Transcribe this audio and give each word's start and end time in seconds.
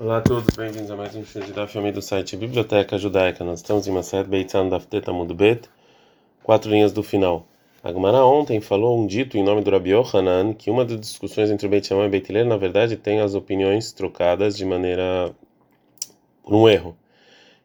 Olá 0.00 0.16
a 0.16 0.20
todos, 0.22 0.56
bem-vindos 0.56 0.90
a 0.90 0.96
mais 0.96 1.14
um 1.14 1.20
de 1.20 1.52
da 1.52 1.66
filme 1.66 1.92
do 1.92 2.00
site 2.00 2.34
Biblioteca 2.34 2.96
Judaica. 2.96 3.44
Nós 3.44 3.58
estamos 3.58 3.86
em 3.86 3.90
Maset 3.90 4.26
Beitzan 4.26 4.70
Amud 5.06 5.34
Bet, 5.34 5.68
quatro 6.42 6.70
linhas 6.70 6.90
do 6.90 7.02
final. 7.02 7.46
A 7.84 7.92
Gemara 7.92 8.24
ontem 8.24 8.62
falou 8.62 8.98
um 8.98 9.06
dito 9.06 9.36
em 9.36 9.44
nome 9.44 9.60
do 9.60 9.70
Rabi 9.70 9.90
Yohanan 9.90 10.54
que 10.54 10.70
uma 10.70 10.86
das 10.86 10.98
discussões 10.98 11.50
entre 11.50 11.68
Beit 11.68 11.86
Shammai 11.86 12.06
e 12.06 12.08
Beit 12.08 12.32
Hillel, 12.32 12.46
na 12.46 12.56
verdade, 12.56 12.96
tem 12.96 13.20
as 13.20 13.34
opiniões 13.34 13.92
trocadas 13.92 14.56
de 14.56 14.64
maneira 14.64 15.34
por 16.42 16.54
um 16.54 16.66
erro. 16.66 16.96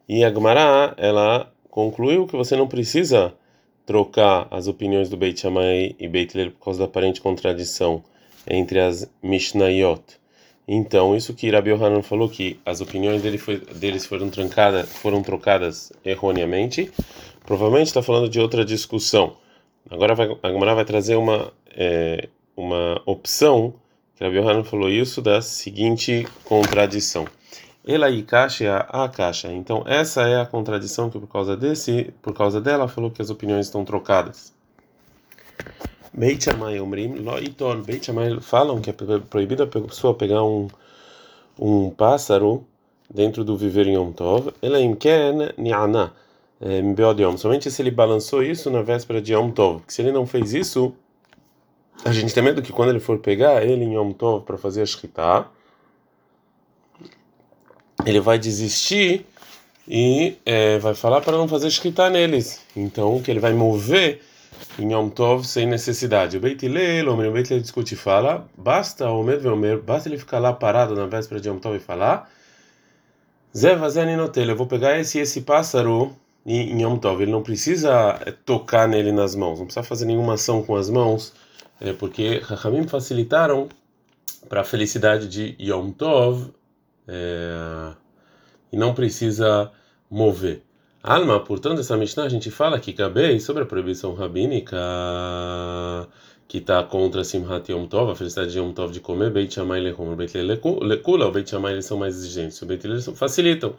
E 0.06 0.26
a 0.26 0.30
Gemara, 0.30 0.94
ela 0.98 1.50
concluiu 1.70 2.28
que 2.28 2.36
você 2.36 2.58
não 2.58 2.68
precisa 2.68 3.34
trocar 3.86 4.50
as 4.52 4.68
opiniões 4.68 5.08
do 5.08 5.16
Beit 5.16 5.40
Shammai 5.40 5.96
e 5.98 6.06
Beit 6.06 6.38
Hillel 6.38 6.52
por 6.52 6.66
causa 6.66 6.80
da 6.80 6.86
aparente 6.86 7.22
contradição 7.22 8.04
entre 8.46 8.82
as 8.82 9.10
Mishnayot. 9.24 10.25
Então, 10.68 11.16
isso 11.16 11.34
que 11.34 11.50
Rabi 11.52 11.70
Yohanan 11.70 12.02
falou 12.02 12.28
que 12.28 12.60
as 12.66 12.82
opiniões 12.82 13.22
dele 13.22 13.38
foi, 13.38 13.60
deles 13.60 14.06
foram 14.06 14.30
trancadas, 14.30 14.90
foram 14.90 15.22
trocadas 15.22 15.94
erroneamente, 16.04 16.92
provavelmente 17.46 17.88
está 17.88 18.02
falando 18.02 18.28
de 18.28 18.40
outra 18.40 18.66
discussão. 18.66 19.38
Agora 19.90 20.16
vai, 20.16 20.36
a 20.42 20.50
Gemara 20.50 20.74
vai 20.74 20.86
trazer 20.86 21.16
uma 21.16 21.54
é, 21.76 22.30
uma 22.56 23.02
opção 23.06 23.74
que 24.16 24.24
Rabi 24.24 24.64
falou 24.64 24.90
isso 24.90 25.22
da 25.22 25.42
seguinte 25.42 26.26
contradição. 26.46 27.28
Ela 27.86 28.10
e 28.10 28.24
caixa 28.24 28.78
a 28.78 29.08
caixa. 29.10 29.52
Então, 29.52 29.84
essa 29.86 30.22
é 30.28 30.40
a 30.40 30.46
contradição 30.46 31.10
que 31.10 31.20
por 31.20 31.28
causa 31.28 31.56
desse, 31.56 32.14
por 32.22 32.34
causa 32.34 32.62
dela 32.62 32.88
falou 32.88 33.12
que 33.12 33.22
as 33.22 33.30
opiniões 33.30 33.68
estão 33.68 33.84
trocadas. 33.84 34.54
Beit 36.18 36.44
Shammai 36.44 36.80
Omrim 36.80 37.16
Lo 37.24 37.38
Iton. 37.38 37.82
Beit 37.82 38.06
Shammai 38.06 38.40
falam 38.40 38.82
que 38.82 38.90
é 38.90 38.94
proibido 39.30 39.64
a 39.64 39.68
pessoa 39.68 40.14
pegar 40.14 40.44
um 40.44 40.68
um 41.60 41.90
pássaro 41.90 42.66
dentro 43.14 43.44
do 43.44 43.58
viver 43.58 43.88
em 43.88 43.96
Yom 43.96 44.12
Tov. 44.12 44.54
Ela 44.62 44.80
imken 44.80 45.54
ni'ana 45.58 46.14
Yom. 46.62 47.38
Somente 47.38 47.70
se 47.72 47.82
ele 47.82 47.92
balançou 47.92 48.44
isso 48.44 48.70
na 48.70 48.82
véspera 48.82 49.22
de 49.22 49.34
Yom 49.34 49.52
Tov. 49.52 49.82
Se 49.88 50.02
ele 50.02 50.12
não 50.12 50.26
fez 50.26 50.54
isso, 50.54 50.94
a 52.04 52.12
gente 52.12 52.34
tem 52.34 52.44
medo 52.44 52.62
que 52.62 52.74
quando 52.74 52.90
ele 52.90 53.00
for 53.00 53.20
pegar 53.20 53.66
ele 53.66 53.84
em 53.84 53.96
Yom 53.96 54.12
Tov 54.12 54.46
para 54.46 54.58
fazer 54.58 54.82
a 54.82 54.86
shkita, 54.86 55.48
ele 58.06 58.20
vai 58.20 58.38
desistir 58.38 59.26
e 59.88 60.38
é, 60.46 60.78
vai 60.80 60.96
falar 60.96 61.22
para 61.22 61.38
não 61.38 61.48
fazer 61.48 61.70
shkita 61.70 62.10
neles. 62.10 62.62
Então, 62.76 63.22
que 63.22 63.32
ele 63.32 63.40
vai 63.40 63.54
mover 63.54 64.22
em 64.80 64.92
Yom 64.92 65.10
Tov 65.10 65.46
sem 65.46 65.66
necessidade. 65.66 66.38
O 66.38 66.40
Beit 66.40 66.66
Hillel, 66.66 67.10
o 67.10 67.32
Beit 67.32 67.50
Hillel 67.50 67.62
discute 67.62 67.94
e 67.94 67.98
fala, 67.98 68.48
basta 68.58 69.10
o 69.10 69.24
Medveomer, 69.24 69.82
basta 69.82 70.10
ele 70.10 70.18
ficar 70.18 70.40
lá 70.40 70.54
parado 70.54 70.96
na 70.96 71.06
véspera 71.06 71.40
de 71.40 71.50
Yom 71.50 71.60
Tov 71.60 71.76
e 71.76 71.80
falar, 71.80 72.30
Zé 73.56 73.76
Vazeninotel, 73.76 74.50
eu 74.50 74.56
vou 74.56 74.68
pegar 74.68 75.00
esse 75.00 75.18
esse 75.18 75.42
pássaro 75.42 76.14
em 76.46 76.82
Yom 76.82 76.98
Tov. 76.98 77.22
Ele 77.22 77.32
não 77.32 77.42
precisa 77.42 78.20
é, 78.26 78.32
tocar 78.32 78.88
nele 78.88 79.12
nas 79.14 79.34
mãos, 79.34 79.60
não 79.60 79.66
precisa 79.66 79.84
fazer 79.84 80.06
nenhuma 80.06 80.34
ação 80.34 80.62
com 80.62 80.76
as 80.76 80.90
mãos, 80.90 81.34
é, 81.80 81.94
porque 81.94 82.40
Rahamim 82.40 82.86
facilitaram 82.86 83.70
para 84.50 84.62
a 84.62 84.64
felicidade 84.64 85.28
de 85.30 85.56
Yom 85.60 85.92
Tov 85.92 86.52
é, 87.08 87.94
e 88.72 88.78
não 88.78 88.94
precisa 88.94 89.72
mover. 90.10 90.65
Alma, 91.08 91.40
portanto, 91.40 91.82
essa 91.82 91.96
Mishnah 91.96 92.24
a 92.24 92.30
gente 92.30 92.50
fala 92.50 92.80
que 92.80 92.92
Gabei 92.92 93.40
sobre 93.40 93.62
a 93.62 93.66
proibição 93.68 94.16
rabínica 94.16 94.76
que 96.48 96.58
está 96.58 96.82
contra 96.82 97.24
Simhat 97.24 97.72
Yom 97.72 97.86
Tov, 97.86 98.12
a 98.12 98.16
felicidade 98.16 98.52
de 98.52 98.58
Yom 98.58 98.72
Tov 98.74 98.92
de 98.92 99.00
comer, 99.00 99.30
Beit 99.30 99.54
Shammai 99.54 99.82
Lechum, 99.82 100.16
Beit 100.16 100.36
Lekula, 100.36 101.28
o 101.28 101.32
Beit 101.32 101.48
Shammai 101.48 101.74
eles 101.74 101.86
são 101.86 101.96
mais 101.96 102.16
exigentes, 102.16 102.60
o 102.60 102.66
Beit 102.66 102.84
eles 102.88 103.06
facilitam. 103.14 103.76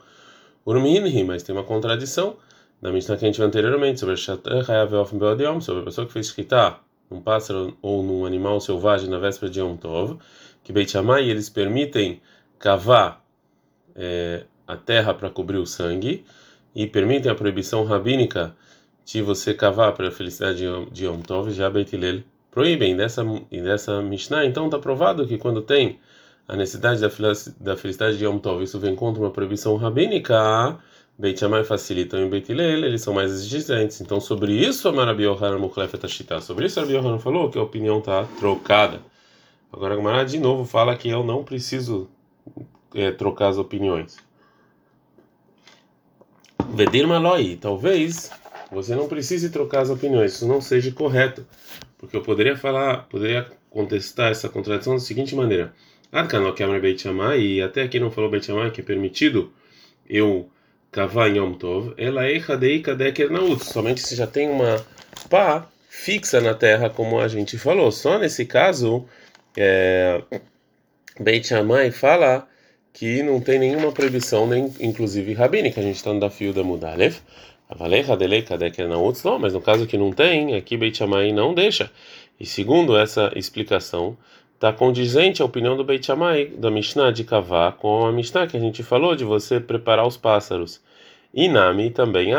Urminhi, 0.65 1.25
mas 1.25 1.43
tem 1.43 1.53
uma 1.53 1.65
contradição 1.65 2.37
da 2.81 2.93
Mishnah 2.93 3.17
que 3.17 3.25
a 3.25 3.27
gente 3.27 3.39
viu 3.39 3.47
anteriormente 3.47 3.99
sobre 3.99 4.17
sobre 4.17 5.83
a 5.83 5.85
pessoa 5.85 6.07
que 6.07 6.13
fez 6.13 6.27
escritar 6.27 6.81
num 7.11 7.21
pássaro 7.21 7.77
ou 7.83 8.05
num 8.05 8.25
animal 8.25 8.61
selvagem 8.61 9.11
na 9.11 9.19
véspera 9.19 9.51
de 9.51 9.59
Yom 9.59 9.77
Tov, 9.77 10.17
que 10.63 10.73
Beit 10.73 10.93
Shammai 10.93 11.29
eles 11.29 11.51
permitem 11.51 12.21
cavar 12.57 13.21
é, 13.97 14.45
a 14.65 14.77
terra 14.77 15.13
para 15.13 15.29
cobrir 15.29 15.57
o 15.57 15.67
sangue 15.67 16.25
e 16.77 16.87
permitem 16.87 17.33
a 17.33 17.35
proibição 17.35 17.85
rabínica 17.85 18.55
de 19.03 19.23
você 19.23 19.55
cavar 19.55 19.95
para 19.95 20.09
a 20.09 20.13
felicidade 20.13 20.63
de 20.93 21.07
Yom 21.07 21.21
Tov, 21.23 21.51
já 21.51 21.71
Beit 21.71 21.97
Hillel 21.97 22.23
proíbem 22.51 22.95
dessa 22.95 23.25
e 23.51 23.63
dessa 23.63 24.03
Mishnah, 24.03 24.45
então 24.45 24.67
está 24.67 24.79
provado 24.79 25.27
que 25.27 25.39
quando 25.39 25.63
tem 25.63 25.99
a 26.47 26.55
necessidade 26.55 27.01
da 27.59 27.77
felicidade 27.77 28.19
de 28.19 28.25
Yom 28.27 28.39
Tov, 28.39 28.63
isso 28.63 28.79
vem 28.79 28.95
contra 28.95 29.23
uma 29.23 29.31
proibição 29.31 29.77
rabínica, 29.77 30.79
Beit 31.19 31.41
Shammai 31.41 31.65
facilitam 31.65 32.21
em 32.21 32.29
Beit 32.29 32.53
Hillel, 32.53 32.85
eles 32.85 33.01
são 33.01 33.15
mais 33.15 33.33
exigentes. 33.33 34.03
Então 34.03 34.21
sobre 34.21 34.53
isso 34.53 34.87
a 34.87 34.93
Marabi 34.93 35.23
Yohanan 35.23 35.59
Mukhlefet 35.59 36.05
Ashita, 36.05 36.43
sobre 36.43 36.67
isso 36.67 36.79
Rabi 36.79 36.93
Yohanan 36.93 37.19
falou 37.19 37.49
que 37.49 37.59
a 37.59 37.63
opinião 37.63 38.01
está 38.01 38.25
trocada. 38.39 39.01
Agora 39.73 39.95
a 39.95 39.97
Gemara 39.97 40.25
de 40.27 40.39
novo 40.39 40.67
fala 40.67 40.95
que 40.95 41.09
eu 41.09 41.25
não 41.25 41.43
preciso 41.43 42.07
é, 42.95 43.11
trocar 43.13 43.49
as 43.49 43.57
opiniões. 43.57 44.27
Vedir 46.77 47.07
Maloi, 47.07 47.57
talvez 47.57 48.31
você 48.71 48.95
não 48.95 49.09
precise 49.09 49.49
trocar 49.49 49.81
as 49.81 49.89
opiniões, 49.89 50.35
isso 50.35 50.47
não 50.47 50.61
seja 50.61 50.93
correto, 50.93 51.47
porque 51.97 52.15
eu 52.15 52.21
poderia 52.21 52.55
falar, 52.55 53.05
poderia 53.09 53.47
contestar 53.71 54.31
essa 54.31 54.47
contradição 54.47 54.93
da 54.93 55.01
seguinte 55.01 55.35
maneira: 55.35 55.73
Adkan 56.13 56.53
Kamar 56.53 56.79
Beit 56.79 57.01
Shammai, 57.01 57.41
e 57.41 57.63
até 57.63 57.83
aqui 57.83 57.99
não 57.99 58.11
falou 58.11 58.29
Beit 58.29 58.45
Shammai 58.45 58.71
que 58.71 58.83
é 58.83 58.85
permitido 58.85 59.51
eu 60.07 60.51
cavar 60.93 61.31
em 61.31 61.39
Yom 61.39 61.55
Tov, 61.55 61.95
ela 61.97 62.27
é 62.27 62.39
Hadei 62.47 62.83
Kadeker 62.83 63.31
Naut, 63.31 63.65
somente 63.65 64.03
se 64.03 64.15
já 64.15 64.27
tem 64.27 64.51
uma 64.51 64.85
pá 65.31 65.67
fixa 65.89 66.43
na 66.43 66.53
terra, 66.53 66.91
como 66.91 67.19
a 67.19 67.27
gente 67.27 67.57
falou. 67.57 67.91
Só 67.91 68.19
nesse 68.19 68.45
caso, 68.45 69.07
é, 69.57 70.21
Beit 71.19 71.49
Shammai 71.49 71.91
fala 71.91 72.47
que 72.97 73.23
não 73.23 73.39
tem 73.43 73.59
nenhuma 73.59 73.93
proibição, 73.93 74.47
nem 74.47 74.73
inclusive 74.81 75.35
rabínica. 75.35 75.81
A 75.81 75.85
gente 75.85 75.97
está 75.97 76.15
no 76.15 76.19
da 76.19 76.31
fio 76.31 76.55
da 76.55 76.65
Mudalev. 76.65 77.19
Não, 77.69 79.39
mas 79.39 79.53
no 79.53 79.61
caso 79.61 79.87
que 79.87 79.99
não 79.99 80.11
tem, 80.11 80.55
aqui 80.55 80.79
Beit 80.79 80.97
Shammai 80.97 81.31
não 81.31 81.53
deixa. 81.53 81.91
E 82.41 82.47
segundo 82.47 82.97
essa 82.97 83.31
explicação, 83.37 84.17
está 84.55 84.73
condizente 84.73 85.43
a 85.43 85.45
opinião 85.45 85.77
do 85.77 85.85
Beit 85.85 86.07
Shammai, 86.07 86.47
da 86.47 86.71
Mishnah 86.71 87.11
de 87.11 87.23
Kavá, 87.23 87.71
com 87.71 88.07
a 88.07 88.13
Mishnah 88.13 88.47
que 88.47 88.57
a 88.57 88.61
gente 88.61 88.83
falou 88.83 89.15
de 89.15 89.25
você 89.25 89.61
preparar 89.61 90.07
os 90.07 90.17
pássaros. 90.17 90.81
E 91.35 91.49
Nami 91.49 91.91
também, 91.91 92.33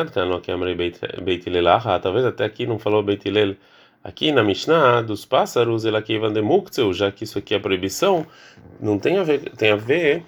Beit 1.23 1.47
talvez 2.00 2.25
até 2.25 2.46
aqui 2.46 2.66
não 2.66 2.79
falou 2.79 3.03
Beit 3.03 3.28
Hillel, 3.28 3.56
aqui 4.03 4.31
na 4.31 4.44
Mishnah 4.44 5.03
dos 5.03 5.23
pássaros, 5.23 5.85
ela 5.85 6.01
que 6.01 6.13
já 6.94 7.12
que 7.12 7.25
isso 7.25 7.38
aqui 7.38 7.53
é 7.53 7.59
proibição, 7.59 8.25
não 8.79 8.97
tem 8.97 9.19
a 9.19 9.23
ver, 9.23 9.51
tem 9.51 9.69
a 9.69 9.75
ver 9.75 10.23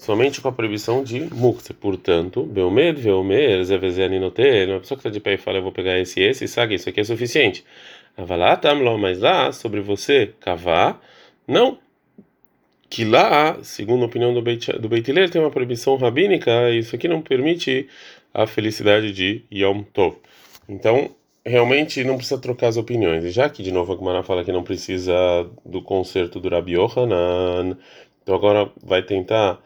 somente 0.00 0.40
com 0.40 0.48
a 0.48 0.52
proibição 0.52 1.04
de 1.04 1.20
mukse. 1.20 1.74
Portanto, 1.74 2.42
Belmed, 2.44 3.00
Velmer, 3.00 3.62
Zevezeninote, 3.64 4.66
uma 4.66 4.80
pessoa 4.80 4.96
que 4.96 5.06
está 5.06 5.10
de 5.10 5.20
pé 5.20 5.34
e 5.34 5.36
fala, 5.36 5.58
eu 5.58 5.62
vou 5.62 5.70
pegar 5.70 5.98
esse 5.98 6.20
esse, 6.20 6.48
sabe, 6.48 6.74
isso 6.74 6.88
aqui 6.88 7.00
é 7.00 7.04
suficiente. 7.04 7.62
Avalá, 8.16 8.56
tamlo, 8.56 8.98
mas 8.98 9.20
lá, 9.20 9.52
sobre 9.52 9.80
você 9.80 10.32
cavar, 10.40 11.00
não. 11.46 11.78
Que 12.88 13.04
lá, 13.04 13.58
segundo 13.62 14.02
a 14.02 14.06
opinião 14.06 14.32
do 14.32 14.40
Beit, 14.40 14.72
do 14.72 14.88
Beit 14.88 15.12
tem 15.30 15.40
uma 15.40 15.50
proibição 15.50 15.96
rabínica, 15.96 16.70
isso 16.70 16.96
aqui 16.96 17.06
não 17.06 17.20
permite 17.20 17.86
a 18.32 18.46
felicidade 18.46 19.12
de 19.12 19.44
Yom 19.52 19.82
Tov. 19.82 20.16
Então, 20.68 21.10
realmente 21.44 22.02
não 22.04 22.16
precisa 22.16 22.40
trocar 22.40 22.68
as 22.68 22.78
opiniões. 22.78 23.22
E 23.24 23.30
já 23.30 23.50
que, 23.50 23.62
de 23.62 23.70
novo, 23.70 23.92
a 23.92 23.96
Gemara 23.96 24.22
fala 24.22 24.44
que 24.44 24.50
não 24.50 24.62
precisa 24.62 25.12
do 25.64 25.82
conserto 25.82 26.40
do 26.40 26.48
Rabi 26.48 26.72
Yohanan, 26.72 27.76
então 28.22 28.34
agora 28.34 28.70
vai 28.82 29.02
tentar 29.02 29.60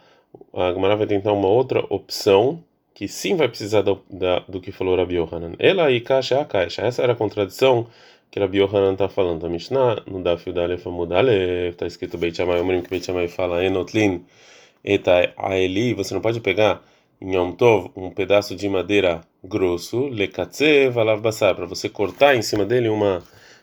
a 0.52 0.72
Gemara 0.72 0.96
vai 0.96 1.06
tentar 1.06 1.32
uma 1.32 1.48
outra 1.48 1.84
opção 1.88 2.62
que 2.94 3.08
sim 3.08 3.36
vai 3.36 3.48
precisar 3.48 3.82
do, 3.82 4.00
da, 4.08 4.40
do 4.40 4.60
que 4.60 4.70
falou 4.70 4.96
Rabi 4.96 5.16
Yohanan. 5.16 5.52
Ela 5.58 5.90
e 5.90 6.00
caixa 6.00 6.40
a 6.40 6.44
caixa. 6.44 6.82
Essa 6.82 7.02
era 7.02 7.12
a 7.12 7.16
contradição 7.16 7.88
que 8.30 8.38
Rabi 8.38 8.58
Yohanan 8.58 8.92
está 8.92 9.08
falando. 9.08 9.44
A 9.46 9.48
Mishnah, 9.48 10.02
no 10.06 10.22
Dafio 10.22 10.52
Dalef 10.52 10.86
Amudale, 10.86 11.70
está 11.70 11.86
escrito 11.86 12.18
Beit 12.18 12.36
Shammai, 12.36 12.60
o 12.60 12.82
que 12.82 12.90
Beit 12.90 13.04
Shammai 13.04 13.28
fala, 13.28 13.64
Enotlin 13.64 14.24
eta 14.84 15.32
aeli, 15.38 15.94
você 15.94 16.12
não 16.12 16.20
pode 16.20 16.40
pegar 16.40 16.82
em 17.20 17.34
Yom 17.34 17.52
Tov 17.52 17.90
um 17.96 18.10
pedaço 18.10 18.54
de 18.54 18.68
madeira 18.68 19.22
grosso, 19.42 20.08
lekatze 20.08 20.90
valav 20.90 21.22
basar, 21.22 21.54
para 21.54 21.64
você 21.64 21.88
cortar 21.88 22.36
em 22.36 22.42
cima 22.42 22.66
dele 22.66 22.88
uma 22.88 23.22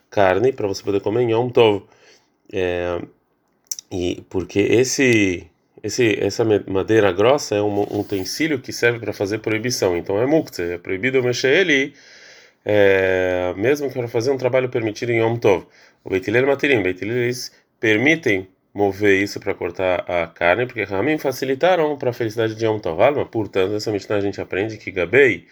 carne, 0.10 0.52
para 0.52 0.68
você 0.68 0.84
poder 0.84 1.00
comer 1.02 1.22
em 1.24 1.32
Yom 1.32 1.50
Tov. 1.50 1.84
É, 2.52 3.00
e 3.92 4.24
porque 4.30 4.60
esse 4.60 5.51
esse, 5.84 6.18
essa 6.20 6.44
madeira 6.68 7.12
grossa 7.12 7.56
é 7.56 7.62
um, 7.62 7.82
utensílio 8.00 8.60
que 8.60 8.72
serve 8.72 9.00
para 9.00 9.14
fazer 9.14 9.40
proibição. 9.40 9.98
Então 9.98 10.22
é 10.22 10.26
mukte, 10.26 10.62
é 10.62 10.78
proibido 10.78 11.22
mexer 11.24 11.54
ele, 11.60 11.94
mesmo 13.58 13.88
que 13.90 13.94
para 13.98 14.08
fazer 14.08 14.32
um 14.32 14.38
trabalho 14.38 14.70
permitido 14.70 15.12
em 15.12 15.20
Yom 15.20 15.38
Tov. 15.38 15.66
O 16.04 16.10
Beit 16.10 16.28
Hillel 16.30 16.48
Matirim, 16.48 16.82
Beit 16.82 17.04
eles 17.04 17.52
permitem 17.80 18.48
mover 18.74 19.22
isso 19.22 19.40
para 19.40 19.54
cortar 19.54 20.06
a 20.10 20.28
carne, 20.28 20.66
porque 20.66 20.84
Ramim 20.84 21.18
facilitaram 21.18 21.98
para 21.98 22.12
a 22.12 22.14
felicidade 22.14 22.56
de 22.56 22.66
Yom 22.66 22.80
Tov. 22.80 23.02
Alma, 23.02 23.26
portanto, 23.26 23.76
essa 23.76 23.92
Mishnah 23.92 24.18
a 24.18 24.22
gente 24.22 24.40
aprende 24.40 24.78
que 24.78 24.92
Gabei 24.92 25.48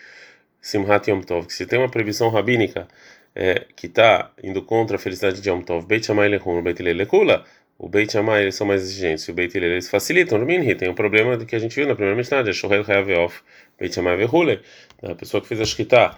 Simhat 0.61 1.09
Yom 1.09 1.21
Tov, 1.21 1.47
que 1.47 1.53
se 1.53 1.65
tem 1.65 1.79
uma 1.79 1.89
proibição 1.89 2.29
rabínica 2.29 2.87
é, 3.35 3.65
que 3.75 3.87
está 3.87 4.31
indo 4.43 4.61
contra 4.61 4.95
a 4.95 4.99
felicidade 4.99 5.41
de 5.41 5.49
Yom 5.49 5.61
Tov, 5.61 5.85
Beit 5.85 6.05
Shammai 6.05 6.29
Lechum, 6.29 6.61
Beit 6.61 6.81
Lekula, 6.81 7.45
o 7.79 7.87
Beit 7.87 8.11
Shammai 8.11 8.41
eles 8.41 8.55
são 8.55 8.67
mais 8.67 8.81
exigentes, 8.81 9.25
o 9.29 9.33
Beit 9.33 9.57
Hillel 9.57 9.71
eles 9.71 9.89
facilitam, 9.89 10.37
no 10.37 10.45
Minhi 10.45 10.75
tem 10.75 10.89
um 10.89 10.93
problema 10.93 11.37
que 11.37 11.55
a 11.55 11.59
gente 11.59 11.73
viu 11.73 11.87
na 11.87 11.95
primeira 11.95 12.15
Mishnah, 12.15 12.43
de 12.43 12.53
Shohel 12.53 12.83
Hayaveof, 12.85 13.41
Beit 13.79 13.95
Shammai 13.95 14.17
Vehule, 14.17 14.59
a 15.01 15.15
pessoa 15.15 15.41
que 15.41 15.47
fez 15.47 15.61
a 15.61 15.65
Shkita 15.65 16.17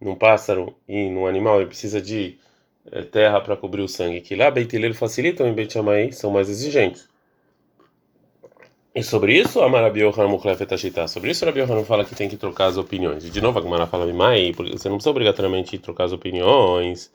num 0.00 0.14
pássaro 0.14 0.74
e 0.88 1.10
num 1.10 1.26
animal, 1.26 1.60
ele 1.60 1.66
precisa 1.66 2.00
de 2.00 2.38
é, 2.90 3.02
terra 3.02 3.42
para 3.42 3.56
cobrir 3.58 3.82
o 3.82 3.88
sangue, 3.88 4.22
que 4.22 4.34
lá 4.34 4.50
Beit 4.50 4.74
Hillel 4.74 4.94
facilitam 4.94 5.46
e 5.46 5.52
Beit 5.52 5.70
Shammai 5.70 6.12
são 6.12 6.30
mais 6.30 6.48
exigentes. 6.48 7.06
E 8.94 9.02
sobre 9.02 9.38
isso, 9.38 9.62
a 9.62 9.68
Marabi 9.70 10.00
Yohanan 10.00 10.28
Mukhlefet 10.28 10.68
Sobre 11.08 11.30
isso, 11.30 11.44
a 11.44 11.48
Rabi 11.48 11.60
Yohanan 11.60 11.84
fala 11.84 12.04
que 12.04 12.14
tem 12.14 12.28
que 12.28 12.36
trocar 12.36 12.66
as 12.66 12.76
opiniões. 12.76 13.24
E 13.24 13.30
de 13.30 13.40
novo, 13.40 13.58
a 13.58 13.62
Gemara 13.62 13.86
fala, 13.86 14.04
Mimai, 14.04 14.52
porque 14.54 14.72
você 14.72 14.86
não 14.86 14.96
precisa 14.96 15.10
obrigatoriamente 15.10 15.78
trocar 15.78 16.04
as 16.04 16.12
opiniões. 16.12 17.10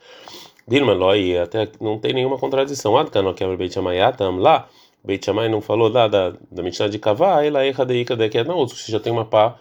Dilma 0.68 0.94
Loi, 0.94 1.38
até 1.38 1.70
não 1.80 1.98
tem 1.98 2.14
nenhuma 2.14 2.38
contradição. 2.38 2.98
Adkano 2.98 3.34
que 3.34 3.46
Beit 3.56 3.74
Shammai 3.74 4.02
Atam 4.02 4.38
lá, 4.38 4.68
Beit 5.04 5.26
Shammai 5.26 5.48
não 5.48 5.62
falou 5.62 5.90
lá 5.90 6.08
da, 6.08 6.34
da 6.52 6.62
Mishnah 6.62 6.90
de 6.90 7.00
Kavá, 7.00 7.44
ela 7.46 7.66
erra 7.66 7.86
de 7.86 7.96
Ika 8.02 8.16
de 8.16 8.44
não, 8.44 8.68
você 8.68 8.92
já 8.92 9.00
tem 9.00 9.14
uma 9.14 9.26
pá 9.26 9.56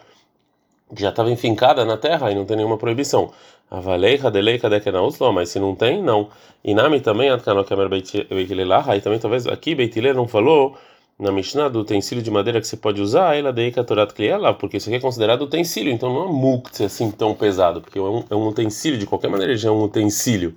que 0.95 1.03
já 1.03 1.11
estava 1.11 1.31
enfincada 1.31 1.85
na 1.85 1.97
terra 1.97 2.31
e 2.31 2.35
não 2.35 2.45
tem 2.45 2.57
nenhuma 2.57 2.77
proibição. 2.77 3.33
Avaleiha 3.71 4.31
deleika 4.31 4.69
de 4.69 4.81
que 4.81 4.91
não, 4.93 5.11
mas 5.33 5.49
se 5.51 5.59
não 5.59 5.75
tem, 5.75 6.03
não. 6.03 6.29
E 6.65 6.75
Nami 6.75 7.01
também, 7.01 7.31
Adkano 7.31 7.65
que 7.65 7.75
Beit 7.89 8.27
Hillel 8.31 8.73
aí 8.87 9.01
também 9.01 9.19
talvez 9.19 9.47
aqui 9.47 9.75
Beit 9.75 9.97
Hillel 9.97 10.15
não 10.15 10.27
falou 10.27 10.77
na 11.19 11.33
Mishnah 11.33 11.69
do 11.69 11.81
utensílio 11.81 12.23
de 12.23 12.31
madeira 12.31 12.61
que 12.61 12.67
você 12.67 12.77
pode 12.77 13.01
usar, 13.01 13.37
ela 13.37 13.53
daí 13.53 13.73
Katorat 13.73 14.13
lá, 14.39 14.53
porque 14.53 14.77
isso 14.77 14.89
aqui 14.89 14.97
é 14.97 15.01
considerado 15.01 15.43
utensílio, 15.43 15.93
então 15.93 16.13
não 16.13 16.25
é 16.25 16.33
muktzeh 16.33 16.85
assim 16.85 17.11
tão 17.11 17.35
pesado, 17.35 17.81
porque 17.81 17.99
é 17.99 18.03
um, 18.03 18.25
é 18.29 18.35
um 18.35 18.47
utensílio, 18.49 18.99
de 18.99 19.07
qualquer 19.07 19.29
maneira 19.29 19.57
já 19.57 19.69
é 19.69 19.73
um 19.73 19.83
utensílio. 19.83 20.57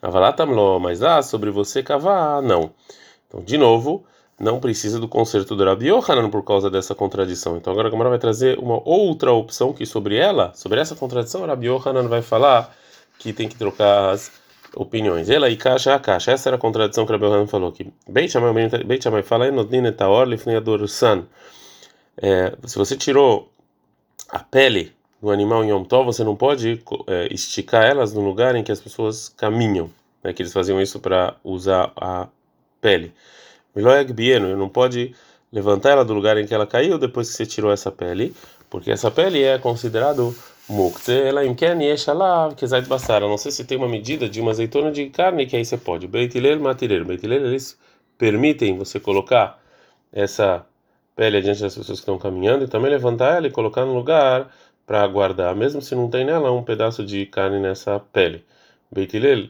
Avalatamlo, 0.00 0.80
mas 0.80 1.02
ah, 1.02 1.20
sobre 1.20 1.50
você 1.50 1.82
cavar, 1.82 2.40
não. 2.40 2.70
Então, 3.28 3.42
de 3.42 3.58
novo, 3.58 4.04
não 4.38 4.58
precisa 4.58 4.98
do 4.98 5.06
conserto 5.06 5.54
do 5.54 5.62
Rabi 5.62 5.88
Yohanan 5.88 6.30
por 6.30 6.42
causa 6.42 6.70
dessa 6.70 6.94
contradição. 6.94 7.58
Então, 7.58 7.70
agora 7.70 7.88
a 7.88 7.90
Gamara 7.90 8.08
vai 8.08 8.18
trazer 8.18 8.58
uma 8.58 8.80
outra 8.88 9.32
opção 9.32 9.74
que 9.74 9.84
sobre 9.84 10.16
ela, 10.16 10.52
sobre 10.54 10.80
essa 10.80 10.96
contradição, 10.96 11.42
o 11.42 11.46
Rabi 11.46 11.66
Yohanan 11.66 12.08
vai 12.08 12.22
falar 12.22 12.74
que 13.18 13.34
tem 13.34 13.46
que 13.46 13.56
trocar 13.56 14.14
as 14.14 14.32
opiniões. 14.76 15.28
Ela 15.30 15.48
e 15.48 15.56
caixa 15.56 15.94
a 15.94 15.98
caixa. 15.98 16.32
Essa 16.32 16.48
era 16.48 16.56
a 16.56 16.58
contradição 16.58 17.06
que 17.06 17.12
o 17.12 17.18
Rabbi 17.18 17.50
falou 17.50 17.72
que 17.72 17.92
Beit 18.08 18.32
Shammai 18.32 19.22
fala 19.22 19.48
enodin 19.48 19.84
etaor 19.86 20.26
lifnei 20.26 20.56
adorsan. 20.56 21.24
Se 22.66 22.78
você 22.78 22.96
tirou 22.96 23.50
a 24.28 24.38
pele 24.38 24.92
do 25.20 25.30
animal 25.30 25.64
em 25.64 25.70
Yom 25.70 25.84
Tov, 25.84 26.06
você 26.06 26.24
não 26.24 26.36
pode 26.36 26.82
é, 27.06 27.28
esticar 27.32 27.84
elas 27.84 28.12
no 28.12 28.20
lugar 28.20 28.54
em 28.54 28.62
que 28.62 28.72
as 28.72 28.80
pessoas 28.80 29.28
caminham, 29.28 29.90
né, 30.22 30.32
que 30.32 30.42
eles 30.42 30.52
faziam 30.52 30.80
isso 30.80 30.98
para 30.98 31.36
usar 31.44 31.92
a 31.96 32.28
pele. 32.80 33.12
Miloyag 33.74 34.12
bieno, 34.12 34.56
não 34.56 34.68
pode 34.68 35.14
levantar 35.52 35.90
ela 35.90 36.04
do 36.04 36.14
lugar 36.14 36.38
em 36.38 36.46
que 36.46 36.54
ela 36.54 36.66
caiu 36.66 36.98
depois 36.98 37.28
que 37.28 37.36
você 37.36 37.44
tirou 37.44 37.72
essa 37.72 37.90
pele, 37.90 38.34
porque 38.68 38.90
essa 38.90 39.10
pele 39.10 39.42
é 39.42 39.58
considerado 39.58 40.34
mukte, 40.70 41.12
ela 41.12 41.44
imken 41.44 41.80
yeshalav 41.82 42.54
kezait 42.54 42.86
basara. 42.88 43.26
Não 43.28 43.36
sei 43.36 43.52
se 43.52 43.64
tem 43.64 43.76
uma 43.76 43.88
medida 43.88 44.28
de 44.28 44.40
uma 44.40 44.52
azeitona 44.52 44.90
de 44.92 45.10
carne 45.10 45.46
que 45.46 45.56
aí 45.56 45.64
você 45.64 45.76
pode. 45.76 46.06
Beitilel 46.06 46.60
matirer. 46.60 47.04
Beitilel, 47.04 47.46
eles 47.46 47.78
permitem 48.16 48.78
você 48.78 49.00
colocar 49.00 49.60
essa 50.12 50.64
pele 51.16 51.38
adiante 51.38 51.60
das 51.62 51.74
pessoas 51.74 51.98
que 51.98 52.02
estão 52.02 52.18
caminhando 52.18 52.64
e 52.64 52.68
também 52.68 52.90
levantar 52.90 53.36
ela 53.36 53.46
e 53.46 53.50
colocar 53.50 53.84
no 53.84 53.94
lugar 53.94 54.50
para 54.86 55.06
guardar, 55.06 55.54
mesmo 55.54 55.80
se 55.82 55.94
não 55.94 56.08
tem 56.10 56.24
nela 56.24 56.50
um 56.50 56.62
pedaço 56.64 57.04
de 57.04 57.26
carne 57.26 57.60
nessa 57.60 58.00
pele. 58.00 58.44
Beitilel 58.90 59.48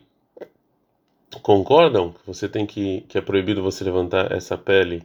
concordam 1.43 2.12
que 2.12 2.26
você 2.26 2.49
tem 2.49 2.66
que 2.66 3.02
que 3.08 3.16
é 3.19 3.20
proibido 3.20 3.62
você 3.62 3.84
levantar 3.84 4.32
essa 4.32 4.58
pele 4.58 5.02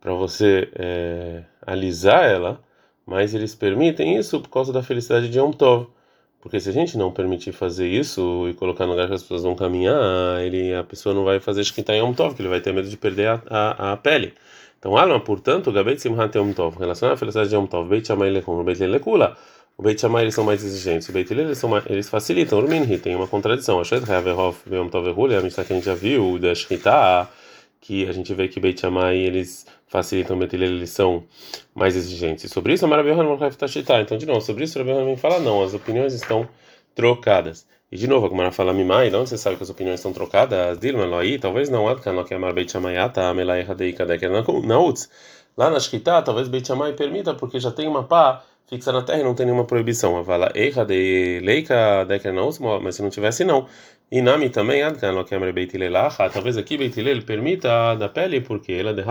para 0.00 0.12
você 0.12 0.70
é, 0.74 1.42
alisar 1.66 2.24
ela 2.24 2.60
mas 3.06 3.34
eles 3.34 3.54
permitem 3.54 4.16
isso 4.16 4.40
por 4.40 4.50
causa 4.50 4.72
da 4.72 4.82
felicidade 4.82 5.28
de 5.28 5.38
Yom 5.38 5.52
Tov. 5.52 5.86
Porque 6.40 6.60
se 6.60 6.68
a 6.68 6.72
gente 6.72 6.98
não 6.98 7.10
permitir 7.10 7.52
fazer 7.52 7.88
isso 7.88 8.46
e 8.48 8.54
colocar 8.54 8.84
no 8.86 8.92
lugar 8.92 9.08
que 9.08 9.14
as 9.14 9.22
pessoas 9.22 9.42
vão 9.42 9.54
caminhar, 9.54 10.40
ele, 10.44 10.74
a 10.74 10.84
pessoa 10.84 11.14
não 11.14 11.24
vai 11.24 11.40
fazer 11.40 11.64
Shkita 11.64 11.94
Yom 11.94 12.12
Tov, 12.12 12.34
que 12.34 12.42
ele 12.42 12.48
vai 12.48 12.60
ter 12.60 12.72
medo 12.72 12.88
de 12.88 12.96
perder 12.96 13.28
a, 13.28 13.42
a, 13.48 13.92
a 13.92 13.96
pele. 13.96 14.34
Então, 14.78 14.96
Alma, 14.96 15.18
portanto, 15.18 15.72
Gabet 15.72 16.00
Simhat 16.00 16.36
Yom 16.36 16.52
Tov, 16.52 16.78
relacionado 16.78 17.14
à 17.14 17.16
felicidade 17.16 17.48
de 17.48 17.56
Yom 17.56 17.66
Tov, 17.66 17.88
Beit 17.88 18.06
Shammai 18.06 18.30
Lekum, 18.30 18.62
Beit 18.62 18.86
Lekula, 18.86 19.36
o 19.76 19.82
Beit 19.82 20.00
Shammai 20.00 20.22
eles 20.24 20.34
são 20.34 20.44
mais 20.44 20.62
exigentes, 20.64 21.08
o 21.08 21.12
Beit 21.12 21.32
Hillel 21.32 21.46
eles, 21.46 21.62
eles 21.86 22.08
facilitam, 22.08 22.60
o 22.60 22.68
Minhi 22.68 22.98
tem 22.98 23.16
uma 23.16 23.26
contradição, 23.26 23.80
Ashet 23.80 24.08
Haverhof 24.08 24.62
Yom 24.70 24.88
Tov 24.88 25.08
Ehuli, 25.08 25.34
a 25.34 25.40
Mishnah 25.40 25.64
que 25.64 25.72
a 25.72 25.76
gente 25.76 25.86
já 25.86 25.94
viu, 25.94 26.38
da 26.38 26.54
Shkita, 26.54 27.28
que 27.80 28.06
a 28.06 28.12
gente 28.12 28.32
vê 28.34 28.46
que 28.46 28.60
Beit 28.60 28.80
Shammai 28.80 29.16
eles 29.16 29.66
facilitam 29.86 30.38
Beit 30.38 30.54
Hillel, 30.54 30.72
eles 30.72 30.90
são 30.90 31.24
mais 31.74 31.96
exigentes. 31.96 32.44
E 32.44 32.48
sobre 32.48 32.72
isso, 32.72 32.84
a 32.84 32.88
Maravilha 32.88 33.16
não 33.22 33.38
Então, 34.00 34.18
de 34.18 34.26
novo, 34.26 34.40
sobre 34.40 34.64
isso, 34.64 34.78
Rabi 34.78 35.16
fala 35.16 35.38
não, 35.40 35.62
as 35.62 35.74
opiniões 35.74 36.12
estão 36.12 36.48
trocadas. 36.94 37.66
E 37.90 37.96
de 37.96 38.08
novo, 38.08 38.26
a 38.26 38.28
Gemara 38.28 38.50
fala 38.50 38.72
Mimai, 38.72 39.14
onde 39.14 39.28
você 39.30 39.38
sabe 39.38 39.56
que 39.56 39.62
as 39.62 39.70
opiniões 39.70 40.00
estão 40.00 40.12
trocadas? 40.12 40.78
Dilma, 40.78 41.20
aí, 41.20 41.38
talvez 41.38 41.68
não, 41.70 41.88
Adkan, 41.88 42.24
que 42.24 42.34
é 42.34 42.52
Beit 42.52 42.72
Shammai, 42.72 42.96
Ata, 42.96 43.28
Amelai, 43.28 43.62
Hadei, 43.62 43.92
Kadek, 43.92 44.26
Nautz. 44.64 45.08
Lá 45.56 45.70
na 45.70 45.78
Shkita, 45.78 46.20
talvez 46.22 46.48
Beit 46.48 46.66
Shammai 46.66 46.92
permita, 46.94 47.32
porque 47.34 47.60
já 47.60 47.70
tem 47.70 47.86
uma 47.86 48.02
pá 48.02 48.44
fixa 48.68 48.92
na 48.92 49.02
terra 49.02 49.20
e 49.20 49.24
não 49.24 49.34
tem 49.34 49.46
nenhuma 49.46 49.64
proibição. 49.64 50.16
A 50.16 50.22
vala 50.22 50.50
Eiha 50.54 50.84
de 50.84 51.40
Leika, 51.42 52.04
Deker, 52.04 52.32
Nautz, 52.32 52.58
mas 52.58 52.96
se 52.96 53.02
não 53.02 53.10
tivesse, 53.10 53.44
não. 53.44 53.66
E 54.08 54.22
Nami 54.22 54.50
também, 54.50 54.82
talvez 56.32 56.56
aqui 56.56 56.78
Beit 56.78 56.98
Hillel 56.98 57.22
permita 57.22 57.96
da 57.96 58.08
pele, 58.08 58.40
porque 58.40 58.72
ela 58.72 58.94
de 58.94 59.02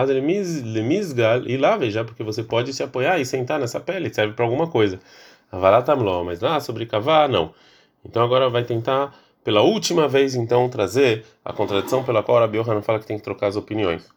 Lemisgal 0.62 1.42
e 1.46 1.58
lave 1.58 1.92
já, 1.92 2.06
porque 2.06 2.24
você 2.24 2.42
pode 2.42 2.72
se 2.72 2.82
apoiar 2.82 3.20
e 3.20 3.26
sentar 3.26 3.60
nessa 3.60 3.78
pele, 3.78 4.14
serve 4.14 4.34
para 4.34 4.46
alguma 4.46 4.68
coisa. 4.68 4.98
Avalatamlo, 5.52 6.24
mas 6.24 6.40
lá 6.40 6.62
sobre 6.62 6.86
cavar, 6.86 7.28
não. 7.28 7.54
Então 8.06 8.24
agora 8.24 8.50
vai 8.50 8.64
tentar, 8.64 9.14
pela 9.44 9.62
última 9.62 10.08
vez, 10.08 10.34
então, 10.34 10.70
trazer 10.70 11.26
a 11.44 11.52
contradição 11.52 12.02
pela 12.02 12.24
qual 12.24 12.42
a 12.42 12.48
não 12.48 12.82
fala 12.82 13.00
que 13.00 13.06
tem 13.06 13.18
que 13.18 13.24
trocar 13.24 13.48
as 13.48 13.58
opiniões. 13.58 14.10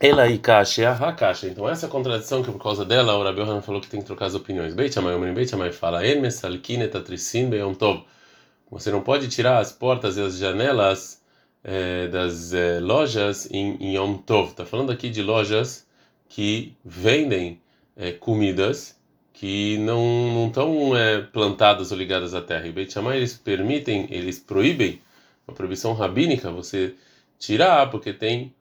Ela 0.00 0.26
e 0.28 0.38
caixa, 0.38 0.90
a 0.90 1.12
caixa. 1.12 1.46
Então 1.46 1.68
essa 1.68 1.86
contradição 1.86 2.42
que 2.42 2.50
por 2.50 2.60
causa 2.60 2.84
dela 2.84 3.16
o 3.16 3.22
Rabi 3.22 3.40
falou 3.62 3.80
que 3.80 3.88
tem 3.88 4.00
que 4.00 4.06
trocar 4.06 4.26
as 4.26 4.34
opiniões. 4.34 4.74
Beit 4.74 4.92
Shammai, 4.92 5.32
Beit 5.32 5.48
Shammai 5.48 5.70
fala, 5.72 6.04
Hermes 6.04 6.34
salkinet 6.34 6.94
atrisin 6.94 7.48
beyom 7.48 7.72
tov. 7.72 8.04
Você 8.70 8.90
não 8.90 9.02
pode 9.02 9.28
tirar 9.28 9.58
as 9.58 9.72
portas 9.72 10.16
e 10.16 10.22
as 10.22 10.38
janelas 10.38 11.22
é, 11.62 12.08
das 12.08 12.52
é, 12.52 12.80
lojas 12.80 13.48
em, 13.50 13.76
em 13.76 13.96
Yom 13.96 14.16
Tov. 14.18 14.50
Está 14.50 14.64
falando 14.66 14.90
aqui 14.90 15.08
de 15.08 15.22
lojas 15.22 15.86
que 16.28 16.74
vendem 16.84 17.60
é, 17.96 18.12
comidas 18.12 18.96
que 19.32 19.76
não 19.78 20.46
estão 20.48 20.92
plantadas 21.30 21.92
ou 21.92 21.98
ligadas 21.98 22.34
à 22.34 22.40
terra. 22.40 22.66
E 22.66 22.72
Beit 22.72 22.92
Shammai, 22.92 23.18
eles 23.18 23.34
permitem, 23.34 24.06
eles 24.10 24.38
proíbem, 24.38 25.00
uma 25.46 25.54
proibição 25.54 25.92
rabínica, 25.92 26.50
você 26.50 26.94
tirar, 27.38 27.90
porque 27.90 28.14
tem 28.14 28.54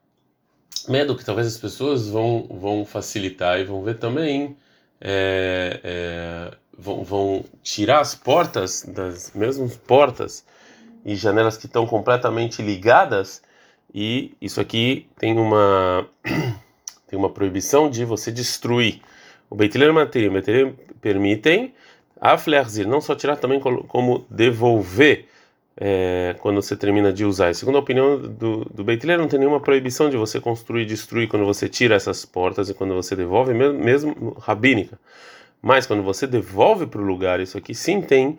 medo 0.90 1.16
que 1.16 1.24
talvez 1.24 1.48
as 1.48 1.58
pessoas 1.58 2.10
vão, 2.10 2.46
vão 2.50 2.86
facilitar 2.86 3.60
e 3.60 3.64
vão 3.64 3.82
ver 3.84 3.98
também 3.98 4.58
é, 5.00 5.80
é, 5.84 6.58
vão, 6.78 7.04
vão 7.04 7.46
tirar 7.64 8.00
as 8.00 8.16
portas 8.16 8.84
das 8.84 9.32
mesmas 9.34 9.76
portas 9.76 10.46
e 11.04 11.16
janelas 11.16 11.58
que 11.58 11.66
estão 11.66 11.86
completamente 11.86 12.62
ligadas 12.62 13.42
e 13.94 14.36
isso 14.42 14.60
aqui 14.60 15.08
tem 15.18 15.38
uma 15.40 16.08
tem 17.08 17.18
uma 17.18 17.30
proibição 17.30 17.90
de 17.90 18.04
você 18.04 18.32
destruir 18.32 19.02
o 19.50 19.56
Beitiler 19.56 19.94
Materia, 19.94 20.30
o 20.30 20.76
permitem 21.00 21.74
a 22.20 22.38
flerzir, 22.38 22.88
não 22.88 23.00
só 23.00 23.14
tirar 23.14 23.36
também 23.38 23.60
como 23.60 24.26
devolver 24.30 25.28
é, 25.78 26.36
quando 26.40 26.62
você 26.62 26.76
termina 26.76 27.12
de 27.12 27.26
usar. 27.26 27.52
E 27.52 27.56
segundo 27.56 27.76
a 27.76 27.80
opinião 27.80 28.18
do, 28.20 28.66
do 28.66 28.84
Beitiler, 28.84 29.18
não 29.18 29.28
tem 29.28 29.40
nenhuma 29.40 29.60
proibição 29.60 30.10
de 30.10 30.18
você 30.18 30.40
construir 30.40 30.84
e 30.84 30.86
destruir 30.86 31.28
quando 31.28 31.46
você 31.46 31.68
tira 31.68 31.96
essas 31.96 32.26
portas 32.26 32.70
e 32.70 32.74
quando 32.74 32.94
você 32.94 33.16
devolve, 33.16 33.54
mesmo, 33.54 33.78
mesmo 33.78 34.38
rabínica. 34.40 34.98
Mas 35.66 35.88
quando 35.88 36.04
você 36.04 36.28
devolve 36.28 36.86
para 36.86 37.02
o 37.02 37.04
lugar, 37.04 37.40
isso 37.40 37.58
aqui 37.58 37.74
sim 37.74 38.00
tem 38.00 38.38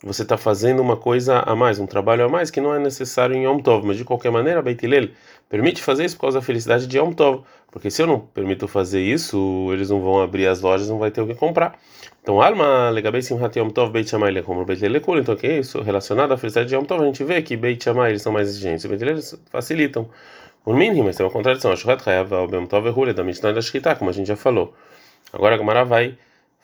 você 0.00 0.22
está 0.22 0.36
fazendo 0.36 0.80
uma 0.80 0.96
coisa 0.96 1.40
a 1.40 1.56
mais, 1.56 1.80
um 1.80 1.86
trabalho 1.86 2.24
a 2.24 2.28
mais 2.28 2.52
que 2.52 2.60
não 2.60 2.72
é 2.72 2.78
necessário 2.78 3.34
em 3.34 3.46
Yom 3.46 3.58
Tov, 3.58 3.84
mas 3.84 3.96
de 3.96 4.04
qualquer 4.04 4.30
maneira, 4.30 4.62
Beit 4.62 4.86
Hillel 4.86 5.08
permite 5.48 5.82
fazer 5.82 6.04
isso 6.04 6.14
por 6.14 6.20
causa 6.20 6.38
da 6.38 6.44
felicidade 6.44 6.86
de 6.86 6.96
Yom 6.96 7.12
Tov, 7.12 7.42
porque 7.72 7.90
se 7.90 8.00
eu 8.00 8.06
não 8.06 8.20
permito 8.20 8.68
fazer 8.68 9.00
isso, 9.00 9.68
eles 9.72 9.90
não 9.90 10.00
vão 10.00 10.22
abrir 10.22 10.46
as 10.46 10.60
lojas, 10.60 10.88
não 10.88 11.00
vai 11.00 11.10
ter 11.10 11.20
o 11.20 11.26
que 11.26 11.34
comprar. 11.34 11.76
Então, 12.22 12.40
alma 12.40 12.90
legabei 12.90 13.22
simhat 13.22 13.58
Yom 13.58 13.70
Tov 13.70 13.90
Beit 13.90 14.08
Shammai 14.08 14.40
como 14.42 14.64
Beit 14.64 14.84
Hillel 14.84 15.02
então 15.18 15.34
que 15.34 15.48
é 15.48 15.58
isso 15.58 15.82
relacionado 15.82 16.30
à 16.30 16.38
felicidade 16.38 16.68
de 16.68 16.76
Yom 16.76 16.84
Tov, 16.84 17.02
a 17.02 17.06
gente 17.06 17.24
vê 17.24 17.42
que 17.42 17.56
Beit 17.56 17.82
Shammai 17.82 18.10
eles 18.10 18.22
são 18.22 18.32
mais 18.32 18.48
exigentes, 18.48 18.86
Beit 18.86 19.02
Hillel 19.02 19.20
facilitam. 19.50 20.08
O 20.64 20.72
mínimo, 20.72 21.06
mas 21.06 21.16
tem 21.16 21.26
uma 21.26 21.32
contradição. 21.32 21.72
Ashrat 21.72 22.06
Hayav 22.06 22.30
Yom 22.54 22.66
Tov 22.66 22.86
Ehule 22.86 23.12
da 23.12 23.24
Mishnah 23.24 23.50
da 23.50 23.60
Shkita, 23.60 23.96
como 23.96 24.10
a 24.10 24.12
gente 24.12 24.28
já 24.28 24.36
falou. 24.36 24.74
Agora 25.32 25.56
a 25.56 25.58
Gamara 25.58 25.84
vai 25.84 26.16